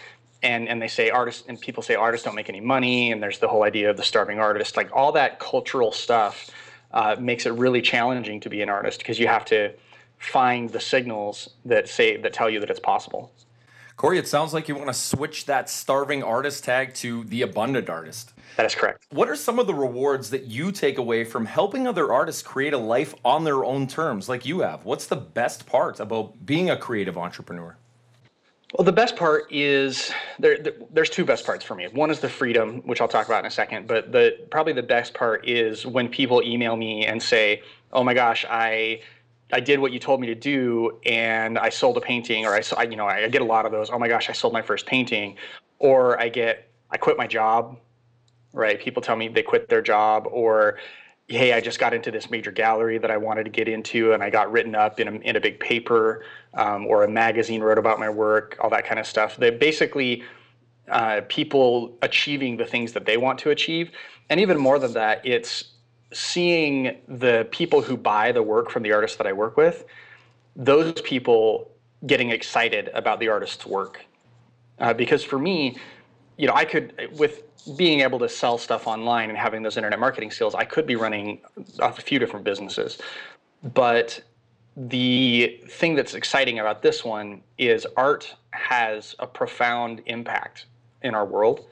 and 0.44 0.68
and 0.68 0.80
they 0.80 0.88
say 0.88 1.10
artists 1.10 1.42
and 1.48 1.60
people 1.60 1.82
say 1.82 1.94
artists 1.94 2.24
don't 2.24 2.36
make 2.36 2.48
any 2.48 2.60
money 2.60 3.10
and 3.10 3.22
there's 3.22 3.38
the 3.38 3.48
whole 3.48 3.64
idea 3.64 3.90
of 3.90 3.96
the 3.96 4.02
starving 4.02 4.38
artist 4.38 4.76
like 4.76 4.88
all 4.92 5.10
that 5.10 5.40
cultural 5.40 5.90
stuff 5.90 6.50
uh, 6.92 7.16
makes 7.18 7.46
it 7.46 7.52
really 7.54 7.82
challenging 7.82 8.38
to 8.38 8.48
be 8.48 8.62
an 8.62 8.68
artist 8.68 8.98
because 9.00 9.18
you 9.18 9.26
have 9.26 9.44
to 9.44 9.72
find 10.18 10.70
the 10.70 10.80
signals 10.80 11.50
that 11.64 11.88
say 11.88 12.16
that 12.16 12.32
tell 12.32 12.48
you 12.48 12.60
that 12.60 12.70
it's 12.70 12.80
possible 12.80 13.32
Cory, 13.96 14.18
it 14.18 14.26
sounds 14.26 14.52
like 14.52 14.68
you 14.68 14.74
want 14.74 14.88
to 14.88 14.94
switch 14.94 15.46
that 15.46 15.70
starving 15.70 16.24
artist 16.24 16.64
tag 16.64 16.94
to 16.94 17.22
the 17.24 17.42
abundant 17.42 17.88
artist. 17.88 18.32
That 18.56 18.66
is 18.66 18.74
correct. 18.74 19.06
What 19.10 19.28
are 19.28 19.36
some 19.36 19.60
of 19.60 19.68
the 19.68 19.74
rewards 19.74 20.30
that 20.30 20.46
you 20.46 20.72
take 20.72 20.98
away 20.98 21.22
from 21.22 21.46
helping 21.46 21.86
other 21.86 22.12
artists 22.12 22.42
create 22.42 22.72
a 22.72 22.78
life 22.78 23.14
on 23.24 23.44
their 23.44 23.64
own 23.64 23.86
terms, 23.86 24.28
like 24.28 24.44
you 24.44 24.60
have? 24.60 24.84
What's 24.84 25.06
the 25.06 25.16
best 25.16 25.66
part 25.66 26.00
about 26.00 26.44
being 26.44 26.70
a 26.70 26.76
creative 26.76 27.16
entrepreneur? 27.16 27.76
Well, 28.76 28.84
the 28.84 28.92
best 28.92 29.14
part 29.14 29.52
is 29.52 30.10
there, 30.40 30.58
there's 30.90 31.08
two 31.08 31.24
best 31.24 31.46
parts 31.46 31.64
for 31.64 31.76
me. 31.76 31.86
One 31.92 32.10
is 32.10 32.18
the 32.18 32.28
freedom, 32.28 32.82
which 32.84 33.00
I'll 33.00 33.06
talk 33.06 33.26
about 33.26 33.38
in 33.38 33.46
a 33.46 33.50
second. 33.50 33.86
But 33.86 34.10
the 34.10 34.36
probably 34.50 34.72
the 34.72 34.82
best 34.82 35.14
part 35.14 35.48
is 35.48 35.86
when 35.86 36.08
people 36.08 36.42
email 36.42 36.74
me 36.74 37.06
and 37.06 37.22
say, 37.22 37.62
"Oh 37.92 38.02
my 38.02 38.14
gosh, 38.14 38.44
I 38.50 39.00
I 39.52 39.60
did 39.60 39.78
what 39.78 39.92
you 39.92 40.00
told 40.00 40.20
me 40.20 40.26
to 40.26 40.34
do, 40.34 40.98
and 41.06 41.56
I 41.56 41.68
sold 41.68 41.96
a 41.98 42.00
painting, 42.00 42.46
or 42.46 42.54
I, 42.76 42.82
you 42.82 42.96
know, 42.96 43.06
I 43.06 43.28
get 43.28 43.42
a 43.42 43.44
lot 43.44 43.64
of 43.64 43.70
those. 43.70 43.90
Oh 43.90 43.98
my 43.98 44.08
gosh, 44.08 44.28
I 44.28 44.32
sold 44.32 44.52
my 44.52 44.62
first 44.62 44.86
painting, 44.86 45.36
or 45.78 46.20
I 46.20 46.28
get, 46.28 46.68
I 46.90 46.96
quit 46.96 47.16
my 47.16 47.28
job, 47.28 47.78
right? 48.52 48.80
People 48.80 49.02
tell 49.02 49.14
me 49.14 49.28
they 49.28 49.42
quit 49.42 49.68
their 49.68 49.82
job, 49.82 50.26
or 50.32 50.78
hey, 51.28 51.52
I 51.54 51.60
just 51.60 51.78
got 51.78 51.94
into 51.94 52.10
this 52.10 52.30
major 52.30 52.50
gallery 52.50 52.98
that 52.98 53.10
I 53.10 53.16
wanted 53.16 53.44
to 53.44 53.50
get 53.50 53.66
into, 53.68 54.12
and 54.12 54.22
I 54.22 54.30
got 54.30 54.52
written 54.52 54.74
up 54.74 55.00
in 55.00 55.08
a, 55.08 55.12
in 55.12 55.36
a 55.36 55.40
big 55.40 55.58
paper, 55.58 56.24
um, 56.52 56.86
or 56.86 57.04
a 57.04 57.08
magazine 57.08 57.62
wrote 57.62 57.78
about 57.78 57.98
my 57.98 58.10
work, 58.10 58.56
all 58.60 58.70
that 58.70 58.84
kind 58.84 59.00
of 59.00 59.06
stuff. 59.06 59.36
They 59.36 59.50
basically 59.50 60.22
uh, 60.90 61.22
people 61.28 61.96
achieving 62.02 62.58
the 62.58 62.66
things 62.66 62.92
that 62.92 63.06
they 63.06 63.16
want 63.16 63.38
to 63.40 63.50
achieve, 63.50 63.90
and 64.28 64.38
even 64.38 64.58
more 64.58 64.78
than 64.78 64.92
that, 64.92 65.24
it's 65.24 65.64
seeing 66.12 66.96
the 67.08 67.48
people 67.50 67.82
who 67.82 67.96
buy 67.96 68.30
the 68.30 68.42
work 68.42 68.70
from 68.70 68.82
the 68.82 68.92
artists 68.92 69.16
that 69.16 69.26
I 69.26 69.32
work 69.32 69.56
with, 69.56 69.84
those 70.54 71.00
people 71.00 71.70
getting 72.06 72.30
excited 72.30 72.90
about 72.94 73.18
the 73.18 73.28
artist's 73.28 73.66
work. 73.66 74.04
Uh, 74.78 74.92
because 74.92 75.24
for 75.24 75.38
me, 75.38 75.76
you 76.36 76.46
know, 76.46 76.54
I 76.54 76.64
could, 76.64 77.10
with 77.18 77.42
being 77.76 78.00
able 78.00 78.18
to 78.18 78.28
sell 78.28 78.58
stuff 78.58 78.86
online 78.86 79.28
and 79.30 79.38
having 79.38 79.62
those 79.62 79.76
internet 79.76 79.98
marketing 79.98 80.30
skills, 80.30 80.54
I 80.54 80.64
could 80.64 80.86
be 80.86 80.96
running 80.96 81.40
a 81.78 81.92
few 81.92 82.18
different 82.18 82.44
businesses. 82.44 82.98
But 83.62 84.22
the 84.76 85.60
thing 85.68 85.94
that's 85.94 86.14
exciting 86.14 86.58
about 86.58 86.82
this 86.82 87.04
one 87.04 87.42
is 87.58 87.86
art 87.96 88.34
has 88.50 89.14
a 89.18 89.26
profound 89.26 90.02
impact 90.06 90.66
in 91.02 91.14
our 91.14 91.24
world. 91.24 91.66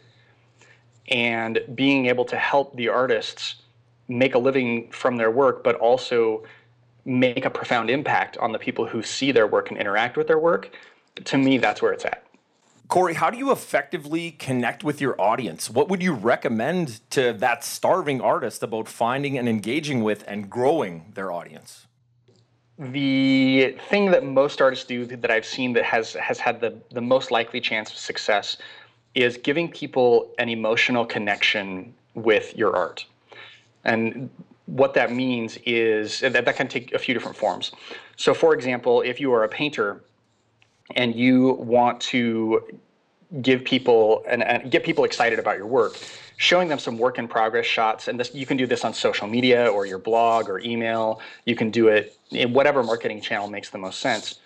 And 1.08 1.60
being 1.74 2.06
able 2.06 2.24
to 2.26 2.36
help 2.36 2.76
the 2.76 2.88
artists 2.88 3.56
make 4.08 4.34
a 4.34 4.38
living 4.38 4.90
from 4.90 5.16
their 5.16 5.30
work, 5.30 5.64
but 5.64 5.74
also 5.76 6.44
make 7.04 7.44
a 7.44 7.50
profound 7.50 7.90
impact 7.90 8.36
on 8.38 8.52
the 8.52 8.58
people 8.58 8.86
who 8.86 9.02
see 9.02 9.32
their 9.32 9.46
work 9.46 9.70
and 9.70 9.78
interact 9.78 10.16
with 10.16 10.28
their 10.28 10.38
work, 10.38 10.70
to 11.24 11.36
me, 11.36 11.58
that's 11.58 11.82
where 11.82 11.92
it's 11.92 12.04
at. 12.04 12.24
Cory, 12.92 13.14
how 13.14 13.30
do 13.30 13.38
you 13.38 13.50
effectively 13.50 14.32
connect 14.32 14.84
with 14.84 15.00
your 15.00 15.18
audience? 15.18 15.70
What 15.70 15.88
would 15.88 16.02
you 16.02 16.12
recommend 16.12 17.00
to 17.12 17.32
that 17.32 17.64
starving 17.64 18.20
artist 18.20 18.62
about 18.62 18.86
finding 18.86 19.38
and 19.38 19.48
engaging 19.48 20.02
with 20.02 20.22
and 20.28 20.50
growing 20.50 21.10
their 21.14 21.32
audience? 21.32 21.86
The 22.78 23.78
thing 23.88 24.10
that 24.10 24.24
most 24.26 24.60
artists 24.60 24.84
do 24.84 25.06
that 25.06 25.30
I've 25.30 25.46
seen 25.46 25.72
that 25.72 25.84
has 25.84 26.12
has 26.12 26.38
had 26.38 26.60
the, 26.60 26.76
the 26.90 27.00
most 27.00 27.30
likely 27.30 27.62
chance 27.62 27.90
of 27.90 27.96
success 27.96 28.58
is 29.14 29.38
giving 29.38 29.70
people 29.70 30.30
an 30.38 30.50
emotional 30.50 31.06
connection 31.06 31.94
with 32.12 32.54
your 32.58 32.76
art. 32.76 33.06
And 33.84 34.28
what 34.66 34.92
that 34.92 35.10
means 35.10 35.56
is 35.64 36.20
that 36.20 36.44
that 36.44 36.56
can 36.56 36.68
take 36.68 36.92
a 36.92 36.98
few 36.98 37.14
different 37.14 37.38
forms. 37.38 37.72
So, 38.16 38.34
for 38.34 38.52
example, 38.52 39.00
if 39.00 39.18
you 39.18 39.32
are 39.32 39.44
a 39.44 39.48
painter 39.48 40.04
and 40.94 41.14
you 41.14 41.52
want 41.54 42.00
to 42.00 42.78
give 43.40 43.64
people 43.64 44.24
and, 44.28 44.42
and, 44.42 44.70
get 44.70 44.84
people 44.84 45.04
excited 45.04 45.38
about 45.38 45.56
your 45.56 45.66
work, 45.66 45.96
showing 46.36 46.68
them 46.68 46.78
some 46.78 46.98
work 46.98 47.18
in 47.18 47.26
progress 47.26 47.64
shots, 47.64 48.08
and 48.08 48.20
this 48.20 48.34
you 48.34 48.44
can 48.44 48.56
do 48.56 48.66
this 48.66 48.84
on 48.84 48.92
social 48.92 49.26
media 49.26 49.68
or 49.68 49.86
your 49.86 49.98
blog 49.98 50.48
or 50.48 50.60
email. 50.60 51.20
You 51.46 51.56
can 51.56 51.70
do 51.70 51.88
it 51.88 52.16
in 52.30 52.52
whatever 52.52 52.82
marketing 52.82 53.20
channel 53.20 53.48
makes 53.48 53.70
the 53.70 53.78
most 53.78 54.00
sense. 54.00 54.40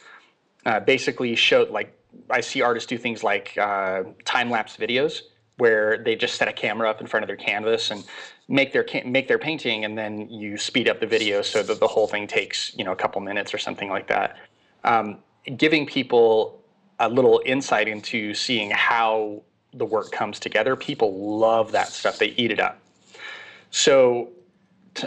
Uh, 0.65 0.81
basically, 0.81 1.35
show 1.35 1.67
like 1.71 1.97
I 2.31 2.41
see 2.41 2.63
artists 2.63 2.87
do 2.87 2.99
things 2.99 3.23
like 3.25 3.57
uh, 3.59 4.05
time 4.25 4.51
lapse 4.51 4.77
videos 4.77 5.23
where 5.59 5.99
they 5.99 6.15
just 6.15 6.35
set 6.35 6.49
a 6.49 6.53
camera 6.53 6.89
up 6.89 7.01
in 7.01 7.07
front 7.07 7.25
of 7.25 7.29
their 7.29 7.37
canvas 7.37 7.91
and 7.91 8.05
make 8.49 8.73
their 8.73 8.87
make 9.05 9.27
their 9.27 9.39
painting 9.39 9.85
and 9.85 9.97
then 9.97 10.29
you 10.29 10.57
speed 10.57 10.89
up 10.89 11.01
the 11.01 11.07
video 11.07 11.43
so 11.43 11.63
that 11.63 11.81
the 11.81 11.87
whole 11.87 12.07
thing 12.07 12.27
takes 12.27 12.77
you 12.77 12.85
know 12.85 12.93
a 12.93 12.97
couple 12.97 13.21
minutes 13.21 13.53
or 13.53 13.59
something 13.59 13.89
like 13.89 14.07
that 14.07 14.37
um, 14.85 15.19
giving 15.57 15.87
people 15.87 16.63
a 16.99 17.09
little 17.09 17.43
insight 17.45 17.89
into 17.89 18.35
seeing 18.35 18.71
how 18.71 19.43
the 19.75 19.85
work 19.85 20.11
comes 20.11 20.39
together 20.39 20.75
people 20.77 21.39
love 21.39 21.73
that 21.73 21.89
stuff 21.89 22.19
they 22.19 22.29
eat 22.37 22.51
it 22.51 22.61
up 22.61 22.81
so 23.71 24.31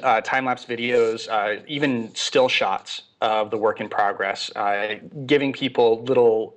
uh, 0.03 0.22
time-lapse 0.22 0.65
videos 0.65 1.27
uh, 1.29 1.62
even 1.67 2.13
still 2.13 2.48
shots 2.48 3.03
of 3.22 3.50
the 3.50 3.58
work 3.58 3.81
in 3.81 3.89
progress 3.89 4.51
uh, 4.55 4.96
giving 5.25 5.51
people 5.51 6.03
little 6.03 6.55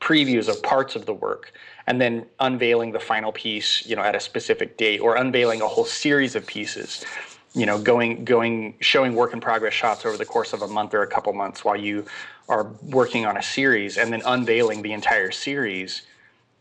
previews 0.00 0.48
of 0.48 0.60
parts 0.62 0.96
of 0.96 1.06
the 1.06 1.14
work 1.14 1.52
and 1.86 2.00
then 2.00 2.26
unveiling 2.40 2.92
the 2.92 3.00
final 3.00 3.32
piece, 3.32 3.86
you 3.86 3.96
know, 3.96 4.02
at 4.02 4.14
a 4.14 4.20
specific 4.20 4.76
date, 4.76 4.98
or 5.00 5.16
unveiling 5.16 5.62
a 5.62 5.68
whole 5.68 5.84
series 5.84 6.34
of 6.34 6.46
pieces. 6.46 7.04
You 7.54 7.66
know, 7.66 7.78
going 7.78 8.24
going 8.24 8.74
showing 8.80 9.14
work 9.14 9.32
in 9.32 9.40
progress 9.40 9.74
shots 9.74 10.06
over 10.06 10.16
the 10.16 10.24
course 10.24 10.52
of 10.52 10.62
a 10.62 10.68
month 10.68 10.94
or 10.94 11.02
a 11.02 11.06
couple 11.06 11.32
months 11.32 11.64
while 11.64 11.76
you 11.76 12.06
are 12.48 12.64
working 12.82 13.26
on 13.26 13.36
a 13.36 13.42
series, 13.42 13.98
and 13.98 14.12
then 14.12 14.22
unveiling 14.24 14.82
the 14.82 14.92
entire 14.92 15.30
series 15.30 16.02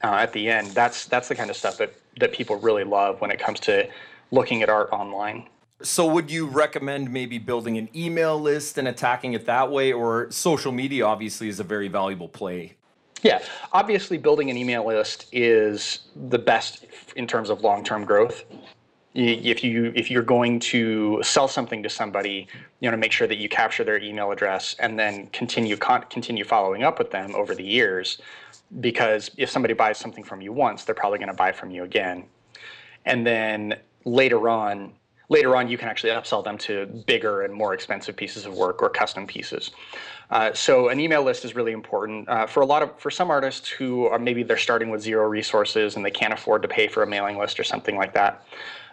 uh, 0.03 0.15
at 0.15 0.33
the 0.33 0.49
end. 0.49 0.67
That's 0.71 1.05
that's 1.05 1.27
the 1.27 1.35
kind 1.35 1.49
of 1.49 1.55
stuff 1.55 1.77
that 1.77 1.93
that 2.19 2.33
people 2.33 2.57
really 2.57 2.83
love 2.83 3.21
when 3.21 3.31
it 3.31 3.39
comes 3.39 3.59
to 3.61 3.87
looking 4.31 4.61
at 4.61 4.69
art 4.69 4.89
online. 4.91 5.47
So, 5.81 6.05
would 6.05 6.29
you 6.29 6.45
recommend 6.45 7.11
maybe 7.11 7.39
building 7.39 7.77
an 7.77 7.89
email 7.95 8.39
list 8.39 8.77
and 8.77 8.87
attacking 8.87 9.33
it 9.33 9.45
that 9.47 9.71
way, 9.71 9.93
or 9.93 10.29
social 10.29 10.71
media 10.71 11.05
obviously 11.05 11.47
is 11.47 11.59
a 11.59 11.63
very 11.63 11.87
valuable 11.87 12.27
play 12.27 12.75
yeah, 13.23 13.41
obviously, 13.71 14.17
building 14.17 14.49
an 14.49 14.57
email 14.57 14.85
list 14.85 15.27
is 15.31 15.99
the 16.29 16.39
best 16.39 16.85
in 17.15 17.27
terms 17.27 17.49
of 17.49 17.61
long-term 17.61 18.05
growth. 18.05 18.43
If 19.13 19.61
you 19.61 19.91
if 19.93 20.09
you're 20.09 20.23
going 20.23 20.61
to 20.61 21.19
sell 21.21 21.49
something 21.49 21.83
to 21.83 21.89
somebody, 21.89 22.47
you 22.79 22.87
want 22.87 22.93
to 22.93 22.97
make 22.97 23.11
sure 23.11 23.27
that 23.27 23.39
you 23.39 23.49
capture 23.49 23.83
their 23.83 24.01
email 24.01 24.31
address 24.31 24.73
and 24.79 24.97
then 24.97 25.27
continue 25.27 25.75
con- 25.75 26.05
continue 26.09 26.45
following 26.45 26.83
up 26.83 26.97
with 26.97 27.11
them 27.11 27.35
over 27.35 27.53
the 27.53 27.63
years, 27.63 28.21
because 28.79 29.29
if 29.35 29.49
somebody 29.49 29.73
buys 29.73 29.97
something 29.97 30.23
from 30.23 30.39
you 30.39 30.53
once, 30.53 30.85
they're 30.85 30.95
probably 30.95 31.19
going 31.19 31.27
to 31.27 31.33
buy 31.33 31.51
from 31.51 31.71
you 31.71 31.83
again, 31.83 32.23
and 33.05 33.27
then 33.27 33.75
later 34.05 34.47
on, 34.47 34.93
later 35.27 35.57
on 35.57 35.67
you 35.67 35.77
can 35.77 35.89
actually 35.89 36.13
upsell 36.13 36.41
them 36.41 36.57
to 36.57 36.85
bigger 37.05 37.41
and 37.41 37.53
more 37.53 37.73
expensive 37.73 38.15
pieces 38.15 38.45
of 38.45 38.53
work 38.53 38.81
or 38.81 38.89
custom 38.89 39.27
pieces. 39.27 39.71
Uh, 40.29 40.53
so 40.53 40.87
an 40.87 41.01
email 41.01 41.21
list 41.21 41.43
is 41.43 41.53
really 41.53 41.73
important 41.73 42.29
uh, 42.29 42.47
for 42.47 42.61
a 42.61 42.65
lot 42.65 42.81
of 42.81 42.97
for 42.97 43.11
some 43.11 43.29
artists 43.29 43.67
who 43.67 44.05
are 44.05 44.19
maybe 44.19 44.41
they're 44.41 44.55
starting 44.55 44.89
with 44.89 45.01
zero 45.01 45.27
resources 45.27 45.97
and 45.97 46.05
they 46.05 46.11
can't 46.11 46.31
afford 46.31 46.61
to 46.61 46.69
pay 46.69 46.87
for 46.87 47.03
a 47.03 47.07
mailing 47.07 47.37
list 47.37 47.59
or 47.59 47.65
something 47.65 47.97
like 47.97 48.13
that. 48.13 48.45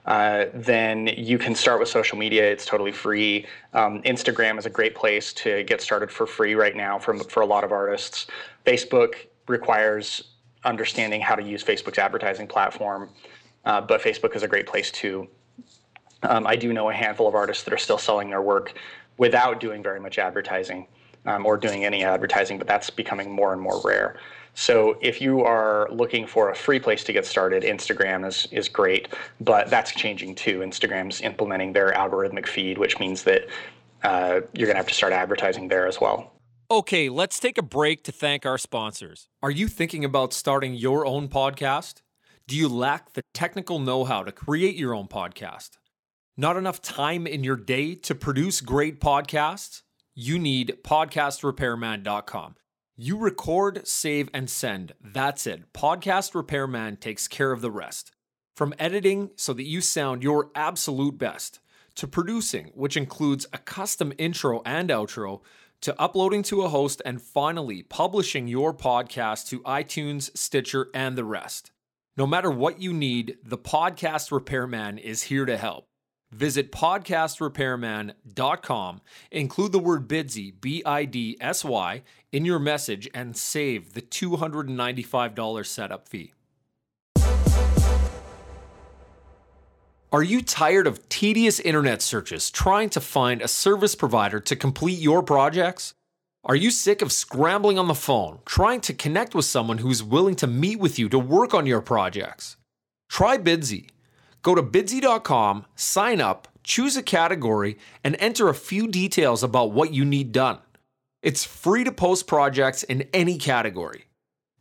Uh, 0.09 0.47
then 0.55 1.07
you 1.07 1.37
can 1.37 1.55
start 1.55 1.79
with 1.79 1.89
social 1.89 2.17
media. 2.17 2.51
It's 2.51 2.65
totally 2.65 2.93
free. 2.93 3.45
Um, 3.75 4.03
Instagram 4.05 4.59
is 4.59 4.65
a 4.65 4.71
great 4.71 4.95
place 4.95 5.35
to 5.35 5.63
get 5.65 5.83
started 5.83 6.11
for 6.11 6.27
free 6.27 6.55
right 6.55 6.75
now 6.75 6.99
for, 6.99 7.19
for 7.25 7.43
a 7.43 7.47
lot 7.47 7.63
of 7.63 7.73
artists. 7.73 8.27
Facebook 8.65 9.17
requires 9.49 10.31
understanding 10.65 11.21
how 11.21 11.35
to 11.35 11.43
use 11.43 11.63
Facebook's 11.63 11.99
advertising 11.99 12.47
platform, 12.47 13.11
uh, 13.67 13.83
but 13.83 14.01
Facebook 14.01 14.35
is 14.35 14.43
a 14.43 14.49
great 14.49 14.67
place 14.67 14.91
too. 14.91 15.29
Um, 16.23 16.47
I 16.47 16.57
do 16.57 16.73
know 16.73 16.89
a 16.89 16.95
handful 16.95 17.29
of 17.29 17.35
artists 17.35 17.63
that 17.65 17.75
are 17.75 17.79
still 17.79 17.99
selling 17.99 18.31
their 18.31 18.43
work 18.43 18.73
without 19.19 19.61
doing 19.61 19.83
very 19.83 20.01
much 20.01 20.19
advertising 20.19 20.87
um, 21.27 21.47
or 21.47 21.57
doing 21.57 21.85
any 21.85 22.05
advertising, 22.05 22.59
but 22.59 22.67
that's 22.67 22.91
becoming 22.91 23.31
more 23.31 23.53
and 23.53 23.61
more 23.61 23.81
rare. 23.85 24.19
So 24.55 24.99
if 25.01 25.21
you 25.21 25.45
are 25.45 25.89
looking 25.91 26.27
for 26.27 26.51
a 26.51 26.55
free 26.55 26.81
place 26.81 27.05
to 27.05 27.13
get 27.13 27.25
started, 27.25 27.63
Instagram 27.63 28.27
is, 28.27 28.49
is 28.51 28.69
great, 28.69 29.09
but 29.41 29.71
that's 29.71 29.93
changing 29.93 30.35
too. 30.35 30.61
Instagram's 30.61 31.21
implementing 31.21 31.73
their 31.73 31.93
algorithmic 31.93 32.47
feed, 32.47 32.77
which 32.77 32.99
means 32.99 33.23
that 33.23 33.47
uh, 34.03 34.41
you're 34.53 34.67
going 34.67 34.75
to 34.75 34.79
have 34.79 34.89
to 34.89 34.95
start 34.95 35.13
advertising 35.13 35.69
there 35.69 35.87
as 35.87 36.01
well. 36.01 36.33
Okay, 36.71 37.09
let's 37.09 37.41
take 37.41 37.57
a 37.57 37.63
break 37.63 38.03
to 38.05 38.13
thank 38.13 38.45
our 38.45 38.59
sponsors. 38.59 39.29
Are 39.43 39.51
you 39.51 39.69
thinking 39.69 40.05
about 40.05 40.33
starting 40.33 40.75
your 40.75 41.07
own 41.07 41.29
podcast? 41.29 42.03
Do 42.47 42.57
you 42.57 42.69
lack 42.69 43.13
the 43.13 43.23
technical 43.33 43.79
know 43.79 44.05
how 44.05 44.23
to 44.23 44.33
create 44.33 44.77
your 44.77 44.95
own 44.95 45.07
podcast? 45.07 45.79
Not 46.37 46.57
enough 46.57 46.83
time 46.83 47.27
in 47.27 47.45
your 47.45 47.57
day 47.57 47.95
to 47.95 48.15
produce 48.15 48.61
great 48.61 49.01
podcasts? 49.01 49.83
You 50.19 50.37
need 50.37 50.79
podcastrepairman.com. 50.83 52.57
You 52.97 53.17
record, 53.19 53.87
save, 53.87 54.29
and 54.35 54.51
send. 54.51 54.95
That's 55.01 55.47
it. 55.47 55.73
Podcast 55.73 56.35
Repairman 56.35 56.97
takes 56.97 57.29
care 57.29 57.53
of 57.53 57.61
the 57.61 57.71
rest. 57.71 58.11
From 58.57 58.75
editing 58.81 59.31
so 59.37 59.53
that 59.53 59.63
you 59.69 59.81
sound 59.81 60.25
your 60.25 60.51
absolute 60.57 61.17
best, 61.19 61.61
to 61.95 62.09
producing, 62.09 62.73
which 62.75 62.97
includes 62.97 63.47
a 63.53 63.59
custom 63.59 64.13
intro 64.19 64.61
and 64.67 64.91
outro, 64.91 65.43
to 65.83 65.95
uploading 66.01 66.43
to 66.43 66.63
a 66.63 66.69
host 66.69 67.01
and 67.07 67.23
finally 67.23 67.85
publishing 67.85 68.49
your 68.49 68.75
podcast 68.75 69.47
to 69.51 69.61
iTunes, 69.61 70.37
Stitcher, 70.37 70.89
and 70.93 71.17
the 71.17 71.25
rest. 71.25 71.71
No 72.17 72.27
matter 72.27 72.51
what 72.51 72.83
you 72.83 72.93
need, 72.93 73.37
the 73.45 73.59
Podcast 73.59 74.33
Repairman 74.33 74.99
is 74.99 75.23
here 75.23 75.47
to 75.47 75.57
help. 75.57 75.88
Visit 76.31 76.71
podcastrepairman.com, 76.71 79.01
include 79.31 79.73
the 79.73 79.79
word 79.79 80.07
Bidsy, 80.07 80.53
B 80.61 80.83
I 80.85 81.07
D 81.07 81.39
S 81.41 81.65
Y, 81.65 82.03
in 82.33 82.45
your 82.45 82.59
message 82.59 83.09
and 83.15 83.35
save 83.37 83.95
the 83.95 84.03
$295 84.03 85.67
setup 85.67 86.09
fee. 86.09 86.33
Are 90.11 90.23
you 90.23 90.41
tired 90.41 90.87
of 90.87 91.07
tedious 91.11 91.61
internet 91.61 92.01
searches 92.01 92.51
trying 92.51 92.89
to 92.91 93.01
find 93.01 93.43
a 93.43 93.49
service 93.49 93.95
provider 93.95 94.41
to 94.41 94.57
complete 94.57 94.99
your 94.99 95.23
projects? 95.23 95.93
Are 96.45 96.57
you 96.57 96.71
sick 96.71 97.03
of 97.03 97.13
scrambling 97.13 97.79
on 97.79 97.89
the 97.89 97.95
phone 97.95 98.39
trying 98.47 98.81
to 98.83 98.95
connect 98.95 99.35
with 99.35 99.45
someone 99.45 99.79
who's 99.79 100.03
willing 100.03 100.35
to 100.37 100.47
meet 100.47 100.79
with 100.79 100.99
you 100.99 101.11
to 101.11 101.19
work 101.19 101.53
on 101.53 101.67
your 101.67 101.83
projects? 101.83 102.57
Try 103.11 103.37
Bidsy. 103.37 103.91
Go 104.49 104.55
to 104.55 104.63
bidsy.com, 104.63 105.67
sign 105.77 106.23
up, 106.23 106.49
choose 106.65 106.97
a 106.97 107.03
category, 107.03 107.77
and 108.03 108.17
enter 108.19 108.49
a 108.49 108.55
few 108.55 108.89
details 108.89 109.43
about 109.43 109.73
what 109.73 109.93
you 109.93 110.07
need 110.07 110.33
done. 110.33 110.57
It's 111.21 111.45
free 111.45 111.85
to 111.85 111.93
post 111.93 112.27
projects 112.27 112.83
in 112.83 113.03
any 113.13 113.37
category. 113.37 114.07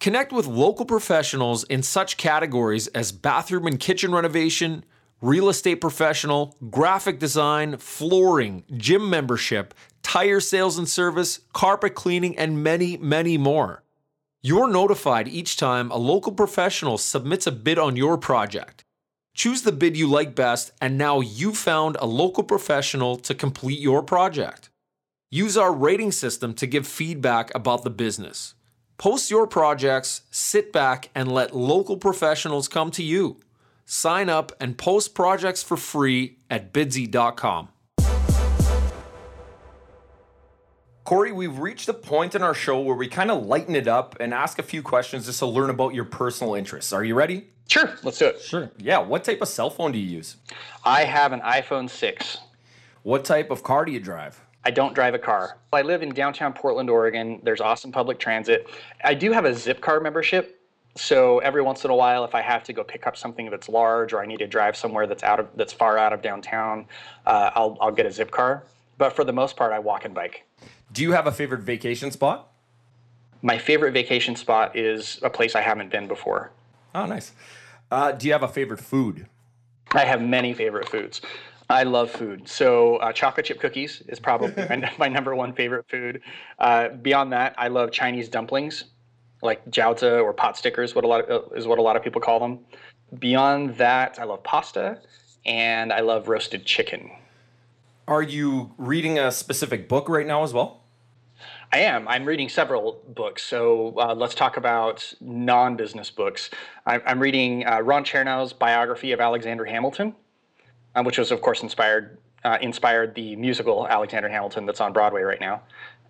Connect 0.01 0.33
with 0.33 0.45
local 0.45 0.85
professionals 0.85 1.63
in 1.63 1.83
such 1.83 2.17
categories 2.17 2.87
as 2.87 3.13
bathroom 3.13 3.65
and 3.65 3.79
kitchen 3.79 4.11
renovation 4.11 4.83
real 5.21 5.47
estate 5.47 5.79
professional, 5.79 6.57
graphic 6.69 7.17
design, 7.17 7.77
flooring, 7.77 8.65
gym 8.75 9.09
membership, 9.09 9.73
tire 10.03 10.41
sales 10.41 10.77
and 10.77 10.89
service, 10.89 11.39
carpet 11.53 11.95
cleaning, 11.95 12.37
and 12.37 12.61
many, 12.61 12.97
many 12.97 13.37
more. 13.37 13.83
You're 14.41 14.69
notified 14.69 15.29
each 15.29 15.55
time 15.55 15.89
a 15.91 15.97
local 15.97 16.33
professional 16.33 16.97
submits 16.97 17.47
a 17.47 17.53
bid 17.53 17.79
on 17.79 17.95
your 17.95 18.17
project. 18.17 18.83
Choose 19.37 19.61
the 19.61 19.71
bid 19.71 19.95
you 19.95 20.07
like 20.07 20.35
best, 20.35 20.71
and 20.81 20.97
now 20.97 21.21
you've 21.21 21.57
found 21.57 21.95
a 22.01 22.05
local 22.05 22.43
professional 22.43 23.15
to 23.17 23.33
complete 23.33 23.79
your 23.79 24.03
project. 24.03 24.69
Use 25.31 25.55
our 25.55 25.73
rating 25.73 26.11
system 26.11 26.53
to 26.55 26.67
give 26.67 26.85
feedback 26.85 27.55
about 27.55 27.83
the 27.83 27.89
business. 27.89 28.55
Post 28.97 29.31
your 29.31 29.47
projects, 29.47 30.23
sit 30.31 30.73
back, 30.73 31.09
and 31.15 31.31
let 31.31 31.55
local 31.55 31.95
professionals 31.97 32.67
come 32.67 32.91
to 32.91 33.03
you 33.03 33.37
sign 33.87 34.27
up, 34.27 34.51
and 34.59 34.77
post 34.77 35.15
projects 35.15 35.63
for 35.63 35.77
free 35.77 36.37
at 36.49 36.73
bidsy.com. 36.73 37.69
Cory, 41.05 41.31
we've 41.31 41.59
reached 41.59 41.87
a 41.87 41.93
point 41.93 42.35
in 42.35 42.43
our 42.43 42.53
show 42.53 42.81
where 42.81 42.97
we 42.97 43.07
kind 43.07 43.31
of 43.31 43.45
lighten 43.45 43.75
it 43.75 43.87
up 43.87 44.17
and 44.19 44.33
ask 44.33 44.59
a 44.59 44.63
few 44.63 44.81
questions 44.81 45.25
just 45.25 45.39
to 45.39 45.45
learn 45.45 45.69
about 45.69 45.93
your 45.93 46.03
personal 46.03 46.53
interests. 46.53 46.91
Are 46.91 47.03
you 47.03 47.15
ready? 47.15 47.47
Sure, 47.67 47.93
let's 48.03 48.17
do 48.17 48.27
it. 48.27 48.41
Sure. 48.41 48.71
Yeah. 48.77 48.99
What 48.99 49.23
type 49.23 49.41
of 49.41 49.47
cell 49.47 49.69
phone 49.69 49.91
do 49.91 49.97
you 49.99 50.07
use? 50.07 50.37
I 50.85 51.03
have 51.03 51.33
an 51.33 51.41
iPhone 51.41 51.89
6. 51.89 52.37
What 53.03 53.25
type 53.25 53.51
of 53.51 53.63
car 53.63 53.85
do 53.85 53.91
you 53.91 53.99
drive? 53.99 54.41
I 54.65 54.71
don't 54.71 54.93
drive 54.93 55.13
a 55.13 55.19
car. 55.19 55.57
I 55.71 55.81
live 55.81 56.01
in 56.01 56.13
downtown 56.13 56.53
Portland, 56.53 56.89
Oregon. 56.89 57.39
There's 57.43 57.61
awesome 57.61 57.91
public 57.91 58.19
transit. 58.19 58.69
I 59.03 59.13
do 59.13 59.31
have 59.31 59.45
a 59.45 59.51
Zipcar 59.51 60.01
membership, 60.01 60.59
so 60.95 61.39
every 61.39 61.61
once 61.61 61.85
in 61.85 61.91
a 61.91 61.95
while, 61.95 62.25
if 62.25 62.35
I 62.35 62.41
have 62.41 62.63
to 62.65 62.73
go 62.73 62.83
pick 62.83 63.07
up 63.07 63.15
something 63.15 63.49
that's 63.49 63.69
large 63.69 64.11
or 64.13 64.21
I 64.21 64.25
need 64.25 64.39
to 64.39 64.47
drive 64.47 64.75
somewhere 64.75 65.07
that's 65.07 65.23
out 65.23 65.39
of 65.39 65.47
that's 65.55 65.71
far 65.71 65.97
out 65.97 66.11
of 66.11 66.21
downtown, 66.21 66.85
uh, 67.25 67.51
I'll 67.55 67.77
I'll 67.79 67.91
get 67.91 68.05
a 68.05 68.09
Zipcar. 68.09 68.63
But 68.97 69.15
for 69.15 69.23
the 69.23 69.31
most 69.31 69.55
part, 69.55 69.71
I 69.71 69.79
walk 69.79 70.05
and 70.05 70.13
bike. 70.13 70.43
Do 70.91 71.01
you 71.01 71.11
have 71.11 71.27
a 71.27 71.31
favorite 71.31 71.61
vacation 71.61 72.11
spot? 72.11 72.51
My 73.41 73.57
favorite 73.57 73.93
vacation 73.93 74.35
spot 74.35 74.75
is 74.75 75.19
a 75.21 75.29
place 75.29 75.55
I 75.55 75.61
haven't 75.61 75.91
been 75.91 76.07
before. 76.07 76.51
Oh, 76.97 77.05
nice. 77.05 77.31
Uh, 77.91 78.11
do 78.11 78.25
you 78.25 78.33
have 78.33 78.41
a 78.41 78.47
favorite 78.47 78.79
food? 78.79 79.27
I 79.93 80.03
have 80.03 80.19
many 80.19 80.51
favorite 80.53 80.89
foods. 80.89 81.21
I 81.69 81.83
love 81.83 82.09
food. 82.09 82.47
So 82.47 82.95
uh, 82.97 83.13
chocolate 83.13 83.45
chip 83.45 83.59
cookies 83.59 84.01
is 84.07 84.19
probably 84.19 84.51
my, 84.67 84.91
my, 84.97 85.07
number 85.07 85.35
one 85.35 85.53
favorite 85.53 85.85
food. 85.87 86.21
Uh, 86.57 86.89
beyond 86.89 87.31
that, 87.33 87.53
I 87.55 87.67
love 87.67 87.91
Chinese 87.91 88.29
dumplings 88.29 88.85
like 89.43 89.63
jiaozi 89.69 90.23
or 90.23 90.33
pot 90.33 90.57
stickers, 90.57 90.95
what 90.95 91.03
a 91.03 91.07
lot 91.07 91.29
of, 91.29 91.55
is 91.55 91.67
what 91.67 91.77
a 91.77 91.81
lot 91.83 91.95
of 91.95 92.03
people 92.03 92.19
call 92.19 92.39
them. 92.39 92.59
Beyond 93.19 93.77
that, 93.77 94.17
I 94.19 94.23
love 94.23 94.41
pasta 94.41 94.99
and 95.45 95.93
I 95.93 95.99
love 95.99 96.27
roasted 96.27 96.65
chicken. 96.65 97.11
Are 98.07 98.23
you 98.23 98.73
reading 98.79 99.19
a 99.19 99.31
specific 99.31 99.87
book 99.87 100.09
right 100.09 100.25
now 100.25 100.41
as 100.43 100.51
well? 100.51 100.81
I 101.71 101.79
am. 101.79 102.07
I'm 102.07 102.25
reading 102.25 102.47
several 102.47 103.01
books. 103.09 103.43
So 103.43 103.93
uh, 103.97 104.15
let's 104.15 104.33
talk 104.33 104.57
about 104.57 105.13
non 105.19 105.75
business 105.75 106.09
books. 106.09 106.49
I, 106.85 106.99
am 107.05 107.19
reading 107.19 107.67
uh, 107.67 107.81
Ron 107.81 108.05
Chernow's 108.05 108.53
biography 108.53 109.11
of 109.11 109.19
Alexander 109.19 109.65
Hamilton, 109.65 110.15
uh, 110.95 111.03
which 111.03 111.17
was, 111.17 111.31
of 111.31 111.41
course, 111.41 111.63
inspired. 111.63 112.17
Uh, 112.45 112.57
inspired 112.61 113.13
the 113.15 113.35
musical 113.35 113.87
Alexander 113.87 114.29
Hamilton 114.29 114.65
that's 114.65 114.79
on 114.79 114.93
Broadway 114.93 115.23
right 115.23 115.41
now. 115.41 115.61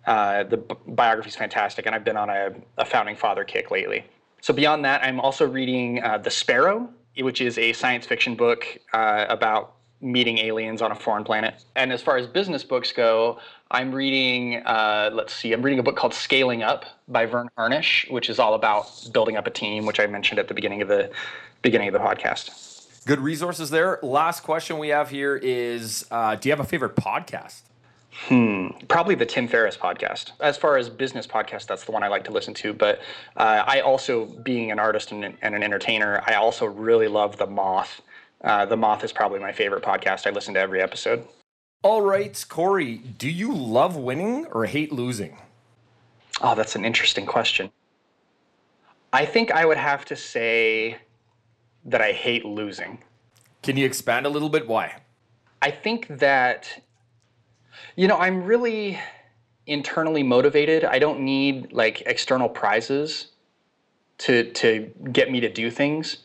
Uh, 0.06 0.44
the 0.44 0.58
biography 0.86 1.28
is 1.28 1.34
fantastic, 1.34 1.86
and 1.86 1.94
I've 1.94 2.04
been 2.04 2.18
on 2.18 2.28
a, 2.28 2.52
a, 2.76 2.84
founding 2.84 3.16
father 3.16 3.44
kick 3.44 3.70
lately. 3.70 4.04
So 4.42 4.52
beyond 4.52 4.84
that, 4.84 5.02
I'm 5.02 5.18
also 5.20 5.48
reading 5.48 6.02
uh, 6.04 6.18
The 6.18 6.30
Sparrow, 6.30 6.88
which 7.16 7.40
is 7.40 7.58
a 7.58 7.72
science 7.72 8.06
fiction 8.06 8.36
book 8.36 8.64
about 8.92 9.78
meeting 10.00 10.38
aliens 10.38 10.80
on 10.82 10.92
a 10.92 10.94
foreign 10.94 11.24
planet. 11.24 11.64
And 11.74 11.92
as 11.92 12.02
far 12.02 12.16
as 12.16 12.26
business 12.26 12.62
books 12.62 12.92
go, 12.92 13.38
I'm 13.70 13.94
reading, 13.94 14.62
uh, 14.64 15.10
let's 15.12 15.34
see, 15.34 15.52
I'm 15.52 15.60
reading 15.60 15.78
a 15.78 15.82
book 15.82 15.96
called 15.96 16.14
Scaling 16.14 16.62
Up 16.62 16.86
by 17.06 17.26
Verne 17.26 17.50
Harnish, 17.56 18.06
which 18.08 18.30
is 18.30 18.38
all 18.38 18.54
about 18.54 19.10
building 19.12 19.36
up 19.36 19.46
a 19.46 19.50
team, 19.50 19.84
which 19.84 20.00
I 20.00 20.06
mentioned 20.06 20.38
at 20.38 20.48
the 20.48 20.54
beginning 20.54 20.80
of 20.80 20.88
the 20.88 21.10
beginning 21.60 21.88
of 21.88 21.92
the 21.92 21.98
podcast. 21.98 23.04
Good 23.04 23.20
resources 23.20 23.68
there. 23.68 23.98
Last 24.02 24.42
question 24.42 24.78
we 24.78 24.88
have 24.88 25.10
here 25.10 25.36
is: 25.36 26.06
uh, 26.10 26.36
Do 26.36 26.48
you 26.48 26.52
have 26.52 26.60
a 26.60 26.68
favorite 26.68 26.96
podcast? 26.96 27.62
Hmm, 28.10 28.68
probably 28.88 29.14
the 29.14 29.26
Tim 29.26 29.46
Ferriss 29.46 29.76
podcast. 29.76 30.32
As 30.40 30.56
far 30.56 30.76
as 30.76 30.88
business 30.88 31.26
podcast, 31.26 31.66
that's 31.66 31.84
the 31.84 31.92
one 31.92 32.02
I 32.02 32.08
like 32.08 32.24
to 32.24 32.32
listen 32.32 32.54
to. 32.54 32.72
But 32.72 33.00
uh, 33.36 33.64
I 33.66 33.80
also, 33.80 34.26
being 34.26 34.72
an 34.72 34.78
artist 34.78 35.12
and, 35.12 35.36
and, 35.40 35.54
an 35.54 35.62
entertainer, 35.62 36.22
I 36.26 36.34
also 36.34 36.66
really 36.66 37.06
love 37.06 37.36
The 37.36 37.46
Moth. 37.46 38.00
Uh, 38.42 38.66
the 38.66 38.76
Moth 38.76 39.04
is 39.04 39.12
probably 39.12 39.38
my 39.38 39.52
favorite 39.52 39.84
podcast. 39.84 40.26
I 40.26 40.30
listen 40.30 40.54
to 40.54 40.60
every 40.60 40.82
episode. 40.82 41.26
All 41.82 42.02
right, 42.02 42.44
Cory, 42.48 42.96
do 42.98 43.28
you 43.30 43.54
love 43.54 43.96
winning 43.96 44.46
or 44.46 44.64
hate 44.64 44.92
losing? 44.92 45.38
Oh, 46.40 46.56
that's 46.56 46.74
an 46.74 46.84
interesting 46.84 47.24
question. 47.24 47.70
I 49.12 49.24
think 49.24 49.52
I 49.52 49.64
would 49.64 49.76
have 49.76 50.04
to 50.06 50.16
say 50.16 50.98
that 51.84 52.00
I 52.00 52.12
hate 52.12 52.44
losing. 52.44 52.98
Can 53.62 53.76
you 53.76 53.86
expand 53.86 54.26
a 54.26 54.28
little 54.28 54.48
bit? 54.48 54.66
Why? 54.66 55.02
I 55.62 55.70
think 55.70 56.08
that 56.18 56.82
you 57.94 58.08
know, 58.08 58.16
I'm 58.16 58.42
really 58.44 58.98
internally 59.66 60.22
motivated. 60.22 60.84
I 60.84 60.98
don't 60.98 61.20
need 61.20 61.72
like 61.72 62.02
external 62.06 62.48
prizes 62.48 63.28
to 64.18 64.50
to 64.52 64.90
get 65.12 65.30
me 65.30 65.40
to 65.40 65.48
do 65.48 65.70
things. 65.70 66.18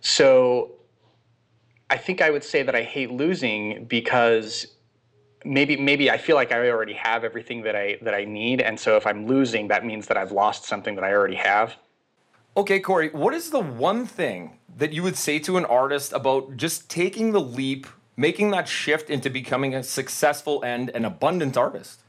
So 0.00 0.72
I 1.90 1.96
think 1.96 2.22
I 2.22 2.30
would 2.30 2.44
say 2.44 2.62
that 2.62 2.74
I 2.74 2.82
hate 2.82 3.10
losing 3.10 3.84
because 3.84 4.66
maybe 5.44 5.76
maybe 5.76 6.10
I 6.10 6.16
feel 6.16 6.36
like 6.36 6.52
I 6.52 6.70
already 6.70 6.94
have 6.94 7.24
everything 7.24 7.62
that 7.62 7.76
I 7.76 7.98
that 8.02 8.14
I 8.14 8.24
need 8.24 8.60
and 8.60 8.78
so 8.80 8.96
if 8.96 9.06
I'm 9.06 9.26
losing 9.26 9.68
that 9.68 9.84
means 9.84 10.06
that 10.06 10.16
I've 10.16 10.32
lost 10.32 10.64
something 10.64 10.94
that 10.94 11.04
I 11.04 11.12
already 11.12 11.36
have. 11.36 11.76
Okay, 12.56 12.78
Cory, 12.80 13.10
what 13.10 13.34
is 13.34 13.50
the 13.50 13.60
one 13.60 14.06
thing 14.06 14.58
that 14.76 14.92
you 14.92 15.02
would 15.02 15.16
say 15.16 15.38
to 15.40 15.56
an 15.56 15.64
artist 15.64 16.12
about 16.12 16.56
just 16.56 16.88
taking 16.88 17.32
the 17.32 17.40
leap 17.40 17.86
making 18.16 18.52
that 18.52 18.68
shift 18.68 19.10
into 19.10 19.28
becoming 19.28 19.74
a 19.74 19.82
successful 19.82 20.62
and 20.62 20.88
an 20.90 21.04
abundant 21.04 21.56
artist? 21.56 22.00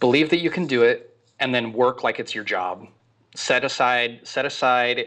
Believe 0.00 0.30
that 0.30 0.40
you 0.40 0.50
can 0.50 0.66
do 0.66 0.82
it 0.82 1.16
and 1.38 1.54
then 1.54 1.72
work 1.72 2.02
like 2.02 2.18
it's 2.18 2.34
your 2.34 2.44
job. 2.44 2.86
Set 3.34 3.64
aside 3.64 4.20
set 4.24 4.44
aside 4.44 5.06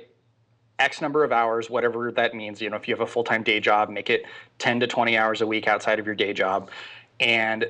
X 0.80 1.02
number 1.02 1.24
of 1.24 1.32
hours, 1.32 1.70
whatever 1.70 2.12
that 2.12 2.34
means. 2.34 2.62
You 2.62 2.70
know, 2.70 2.76
if 2.76 2.88
you 2.88 2.94
have 2.94 3.02
a 3.02 3.08
full 3.08 3.24
time 3.24 3.44
day 3.44 3.60
job, 3.60 3.90
make 3.90 4.10
it 4.10 4.24
10 4.60 4.80
to 4.82 4.88
20 4.88 5.18
hours 5.18 5.42
a 5.42 5.48
week 5.48 5.68
outside 5.68 6.00
of 6.00 6.06
your 6.06 6.16
day 6.16 6.34
job 6.34 6.70
and 7.20 7.70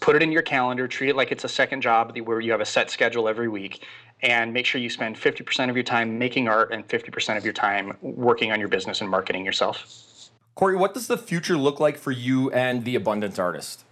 put 0.00 0.16
it 0.16 0.22
in 0.22 0.32
your 0.32 0.42
calendar. 0.42 0.88
Treat 0.88 1.10
it 1.10 1.16
like 1.16 1.32
it's 1.32 1.44
a 1.44 1.48
second 1.48 1.80
job 1.80 2.16
where 2.18 2.40
you 2.40 2.50
have 2.50 2.60
a 2.60 2.66
set 2.66 2.90
schedule 2.90 3.28
every 3.28 3.48
week. 3.48 3.84
And 4.22 4.52
make 4.52 4.64
sure 4.64 4.80
you 4.80 4.88
spend 4.88 5.16
50% 5.16 5.68
of 5.68 5.76
your 5.76 5.82
time 5.82 6.18
making 6.18 6.48
art 6.48 6.72
and 6.72 6.86
50% 6.88 7.36
of 7.36 7.44
your 7.44 7.52
time 7.52 7.96
working 8.00 8.52
on 8.52 8.58
your 8.58 8.68
business 8.68 9.00
and 9.00 9.10
marketing 9.10 9.44
yourself. 9.44 10.30
Cory, 10.54 10.76
what 10.76 10.94
does 10.94 11.08
the 11.08 11.18
future 11.18 11.58
look 11.58 11.78
like 11.78 11.98
for 11.98 12.12
you 12.12 12.50
and 12.52 12.84
the 12.84 12.94
Abundant 12.94 13.38
Artist? 13.38 13.84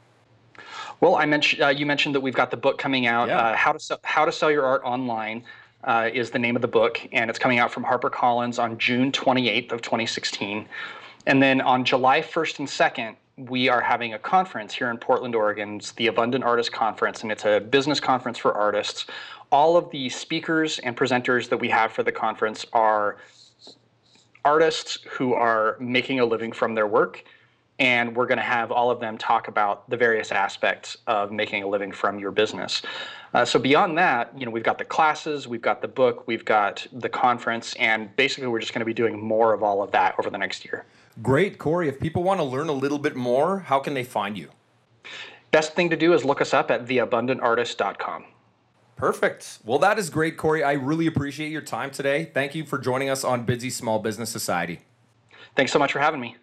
Well, 1.01 1.17
I 1.17 1.27
mentioned 1.27 1.63
uh, 1.63 1.69
you 1.69 1.85
mentioned 1.85 2.15
that 2.15 2.21
we've 2.21 2.35
got 2.35 2.53
the 2.53 2.57
book 2.57 2.79
coming 2.79 3.07
out. 3.07 3.29
Yeah. 3.29 3.39
Uh, 3.39 3.57
how 3.57 3.73
to 3.73 3.81
sell, 3.81 3.99
how 4.05 4.25
to 4.25 4.31
sell 4.31 4.51
your 4.51 4.65
art 4.65 4.83
online 4.85 5.43
uh, 5.85 6.11
is 6.12 6.31
the 6.31 6.38
name 6.38 6.57
of 6.57 6.62
the 6.62 6.68
book, 6.68 7.01
and 7.12 7.29
it's 7.29 7.38
coming 7.38 7.59
out 7.59 7.73
from 7.73 7.85
HarperCollins 7.85 8.62
on 8.62 8.79
June 8.79 9.12
28th 9.12 9.73
of 9.73 9.83
2016. 9.83 10.68
And 11.27 11.42
then 11.42 11.61
on 11.61 11.85
July 11.85 12.21
1st 12.21 12.59
and 12.61 12.68
2nd, 12.68 13.16
we 13.37 13.68
are 13.68 13.81
having 13.81 14.14
a 14.14 14.18
conference 14.18 14.75
here 14.75 14.90
in 14.90 14.99
Portland, 14.99 15.35
Oregon. 15.35 15.77
It's 15.77 15.92
the 15.92 16.09
Abundant 16.09 16.45
Artist 16.45 16.73
Conference, 16.73 17.23
and 17.23 17.33
it's 17.33 17.45
a 17.45 17.61
business 17.61 17.99
conference 18.01 18.38
for 18.38 18.53
artists. 18.55 19.07
All 19.51 19.77
of 19.77 19.90
the 19.90 20.09
speakers 20.09 20.79
and 20.81 20.97
presenters 20.97 21.49
that 21.49 21.59
we 21.59 21.68
have 21.68 21.92
for 21.92 22.03
the 22.03 22.12
conference 22.12 22.64
are 22.73 23.16
artists 24.45 24.99
who 25.09 25.35
are 25.35 25.77
making 25.81 26.21
a 26.21 26.25
living 26.25 26.53
from 26.53 26.75
their 26.75 26.87
work. 26.87 27.25
And 27.79 28.15
we're 28.15 28.27
going 28.27 28.39
to 28.39 28.45
have 28.45 28.71
all 28.71 28.91
of 28.91 29.01
them 29.01 29.19
talk 29.19 29.49
about 29.49 29.89
the 29.91 29.97
various 29.97 30.31
aspects 30.31 30.97
of 31.07 31.33
making 31.33 31.63
a 31.63 31.69
living 31.69 31.91
from 31.91 32.19
your 32.19 32.31
business. 32.31 32.83
Uh, 33.35 33.45
so 33.45 33.59
beyond 33.59 33.97
that, 33.97 34.33
you 34.39 34.45
know, 34.45 34.53
we've 34.53 34.63
got 34.63 34.79
the 34.79 34.85
classes, 34.85 35.49
we've 35.49 35.63
got 35.63 35.81
the 35.81 35.89
book, 35.89 36.27
we've 36.27 36.45
got 36.45 36.87
the 36.93 37.09
conference, 37.09 37.75
and 37.77 38.15
basically 38.17 38.47
we're 38.47 38.61
just 38.61 38.75
going 38.75 38.81
to 38.81 38.87
be 38.87 38.93
doing 38.93 39.21
more 39.21 39.55
of 39.55 39.63
all 39.63 39.83
of 39.83 39.91
that 39.91 40.15
over 40.19 40.29
the 40.29 40.39
next 40.39 40.65
year. 40.65 40.85
Great, 41.23 41.59
Cory. 41.59 41.89
If 41.89 41.99
people 41.99 42.23
want 42.23 42.41
to 42.41 42.45
learn 42.45 42.69
a 42.69 42.73
little 42.73 42.99
bit 42.99 43.17
more, 43.17 43.61
how 43.61 43.81
can 43.81 43.95
they 43.95 44.05
find 44.05 44.37
you? 44.37 44.51
Best 45.51 45.75
thing 45.75 45.91
to 45.91 45.97
do 45.97 46.15
is 46.15 46.25
look 46.25 46.41
us 46.41 46.55
up 46.55 46.71
at 46.71 46.87
theabundantartist.com. 46.87 48.25
Perfect. 48.97 49.59
Well, 49.65 49.79
that 49.81 49.99
is 49.99 50.11
great, 50.11 50.37
Cory. 50.37 50.63
I 50.63 50.73
really 50.73 51.07
appreciate 51.07 51.51
your 51.51 51.63
time 51.63 51.91
today. 51.91 52.31
Thank 52.33 52.55
you 52.55 52.65
for 52.65 52.79
joining 52.79 53.09
us 53.11 53.25
on 53.25 53.45
Bidsy 53.45 53.73
Small 53.73 53.99
Business 53.99 54.31
Society. 54.31 54.81
Thanks 55.57 55.73
so 55.73 55.79
much 55.79 55.93
for 55.93 55.99
having 55.99 56.21
me. 56.21 56.37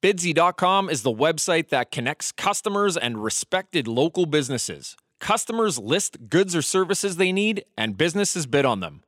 Bidsy.com 0.00 0.88
is 0.88 1.02
the 1.02 1.12
website 1.12 1.70
that 1.70 1.90
connects 1.90 2.30
customers 2.30 2.96
and 2.96 3.22
respected 3.22 3.88
local 3.88 4.26
businesses. 4.26 4.96
Customers 5.18 5.76
list 5.76 6.28
goods 6.28 6.54
or 6.54 6.62
services 6.62 7.16
they 7.16 7.32
need, 7.32 7.64
and 7.76 7.98
businesses 7.98 8.46
bid 8.46 8.64
on 8.64 8.78
them. 8.78 9.02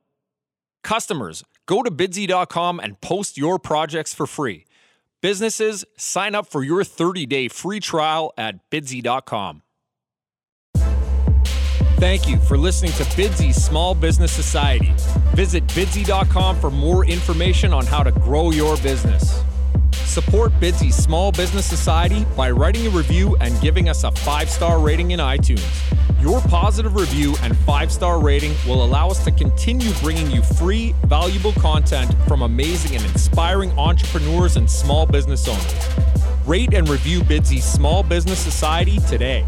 Customers, 0.83 1.45
go 1.65 1.81
to 1.81 1.89
bidsy.com 1.89 2.81
and 2.81 2.99
post 2.99 3.37
your 3.37 3.57
projects 3.57 4.13
for 4.13 4.27
free. 4.27 4.65
Businesses, 5.21 5.85
sign 5.95 6.35
up 6.35 6.45
for 6.45 6.61
your 6.61 6.83
30 6.83 7.25
day 7.25 7.47
free 7.47 7.79
trial 7.79 8.33
at 8.37 8.69
bidsy.com. 8.69 9.61
Thank 12.01 12.27
you 12.27 12.37
for 12.37 12.57
listening 12.57 12.91
to 12.93 13.03
Bidsy 13.03 13.53
Small 13.53 13.95
Business 13.95 14.31
Society. 14.33 14.91
Visit 15.35 15.65
bidsy.com 15.67 16.59
for 16.59 16.69
more 16.71 17.05
information 17.05 17.71
on 17.71 17.85
how 17.85 18.03
to 18.03 18.11
grow 18.11 18.51
your 18.51 18.75
business. 18.77 19.41
Support 20.11 20.51
Bidsy 20.59 20.91
Small 20.91 21.31
Business 21.31 21.65
Society 21.65 22.25
by 22.35 22.51
writing 22.51 22.85
a 22.85 22.89
review 22.89 23.37
and 23.37 23.57
giving 23.61 23.87
us 23.87 24.03
a 24.03 24.11
five 24.11 24.49
star 24.49 24.77
rating 24.77 25.11
in 25.11 25.21
iTunes. 25.21 25.63
Your 26.21 26.41
positive 26.41 26.95
review 26.95 27.33
and 27.43 27.55
five 27.59 27.93
star 27.93 28.19
rating 28.19 28.53
will 28.67 28.83
allow 28.83 29.07
us 29.07 29.23
to 29.23 29.31
continue 29.31 29.93
bringing 30.01 30.29
you 30.29 30.41
free, 30.41 30.93
valuable 31.05 31.53
content 31.53 32.13
from 32.27 32.41
amazing 32.41 32.97
and 32.97 33.05
inspiring 33.05 33.71
entrepreneurs 33.79 34.57
and 34.57 34.69
small 34.69 35.05
business 35.05 35.47
owners. 35.47 35.89
Rate 36.45 36.73
and 36.73 36.89
review 36.89 37.21
Bidsy 37.21 37.61
Small 37.61 38.03
Business 38.03 38.37
Society 38.37 38.99
today. 39.07 39.45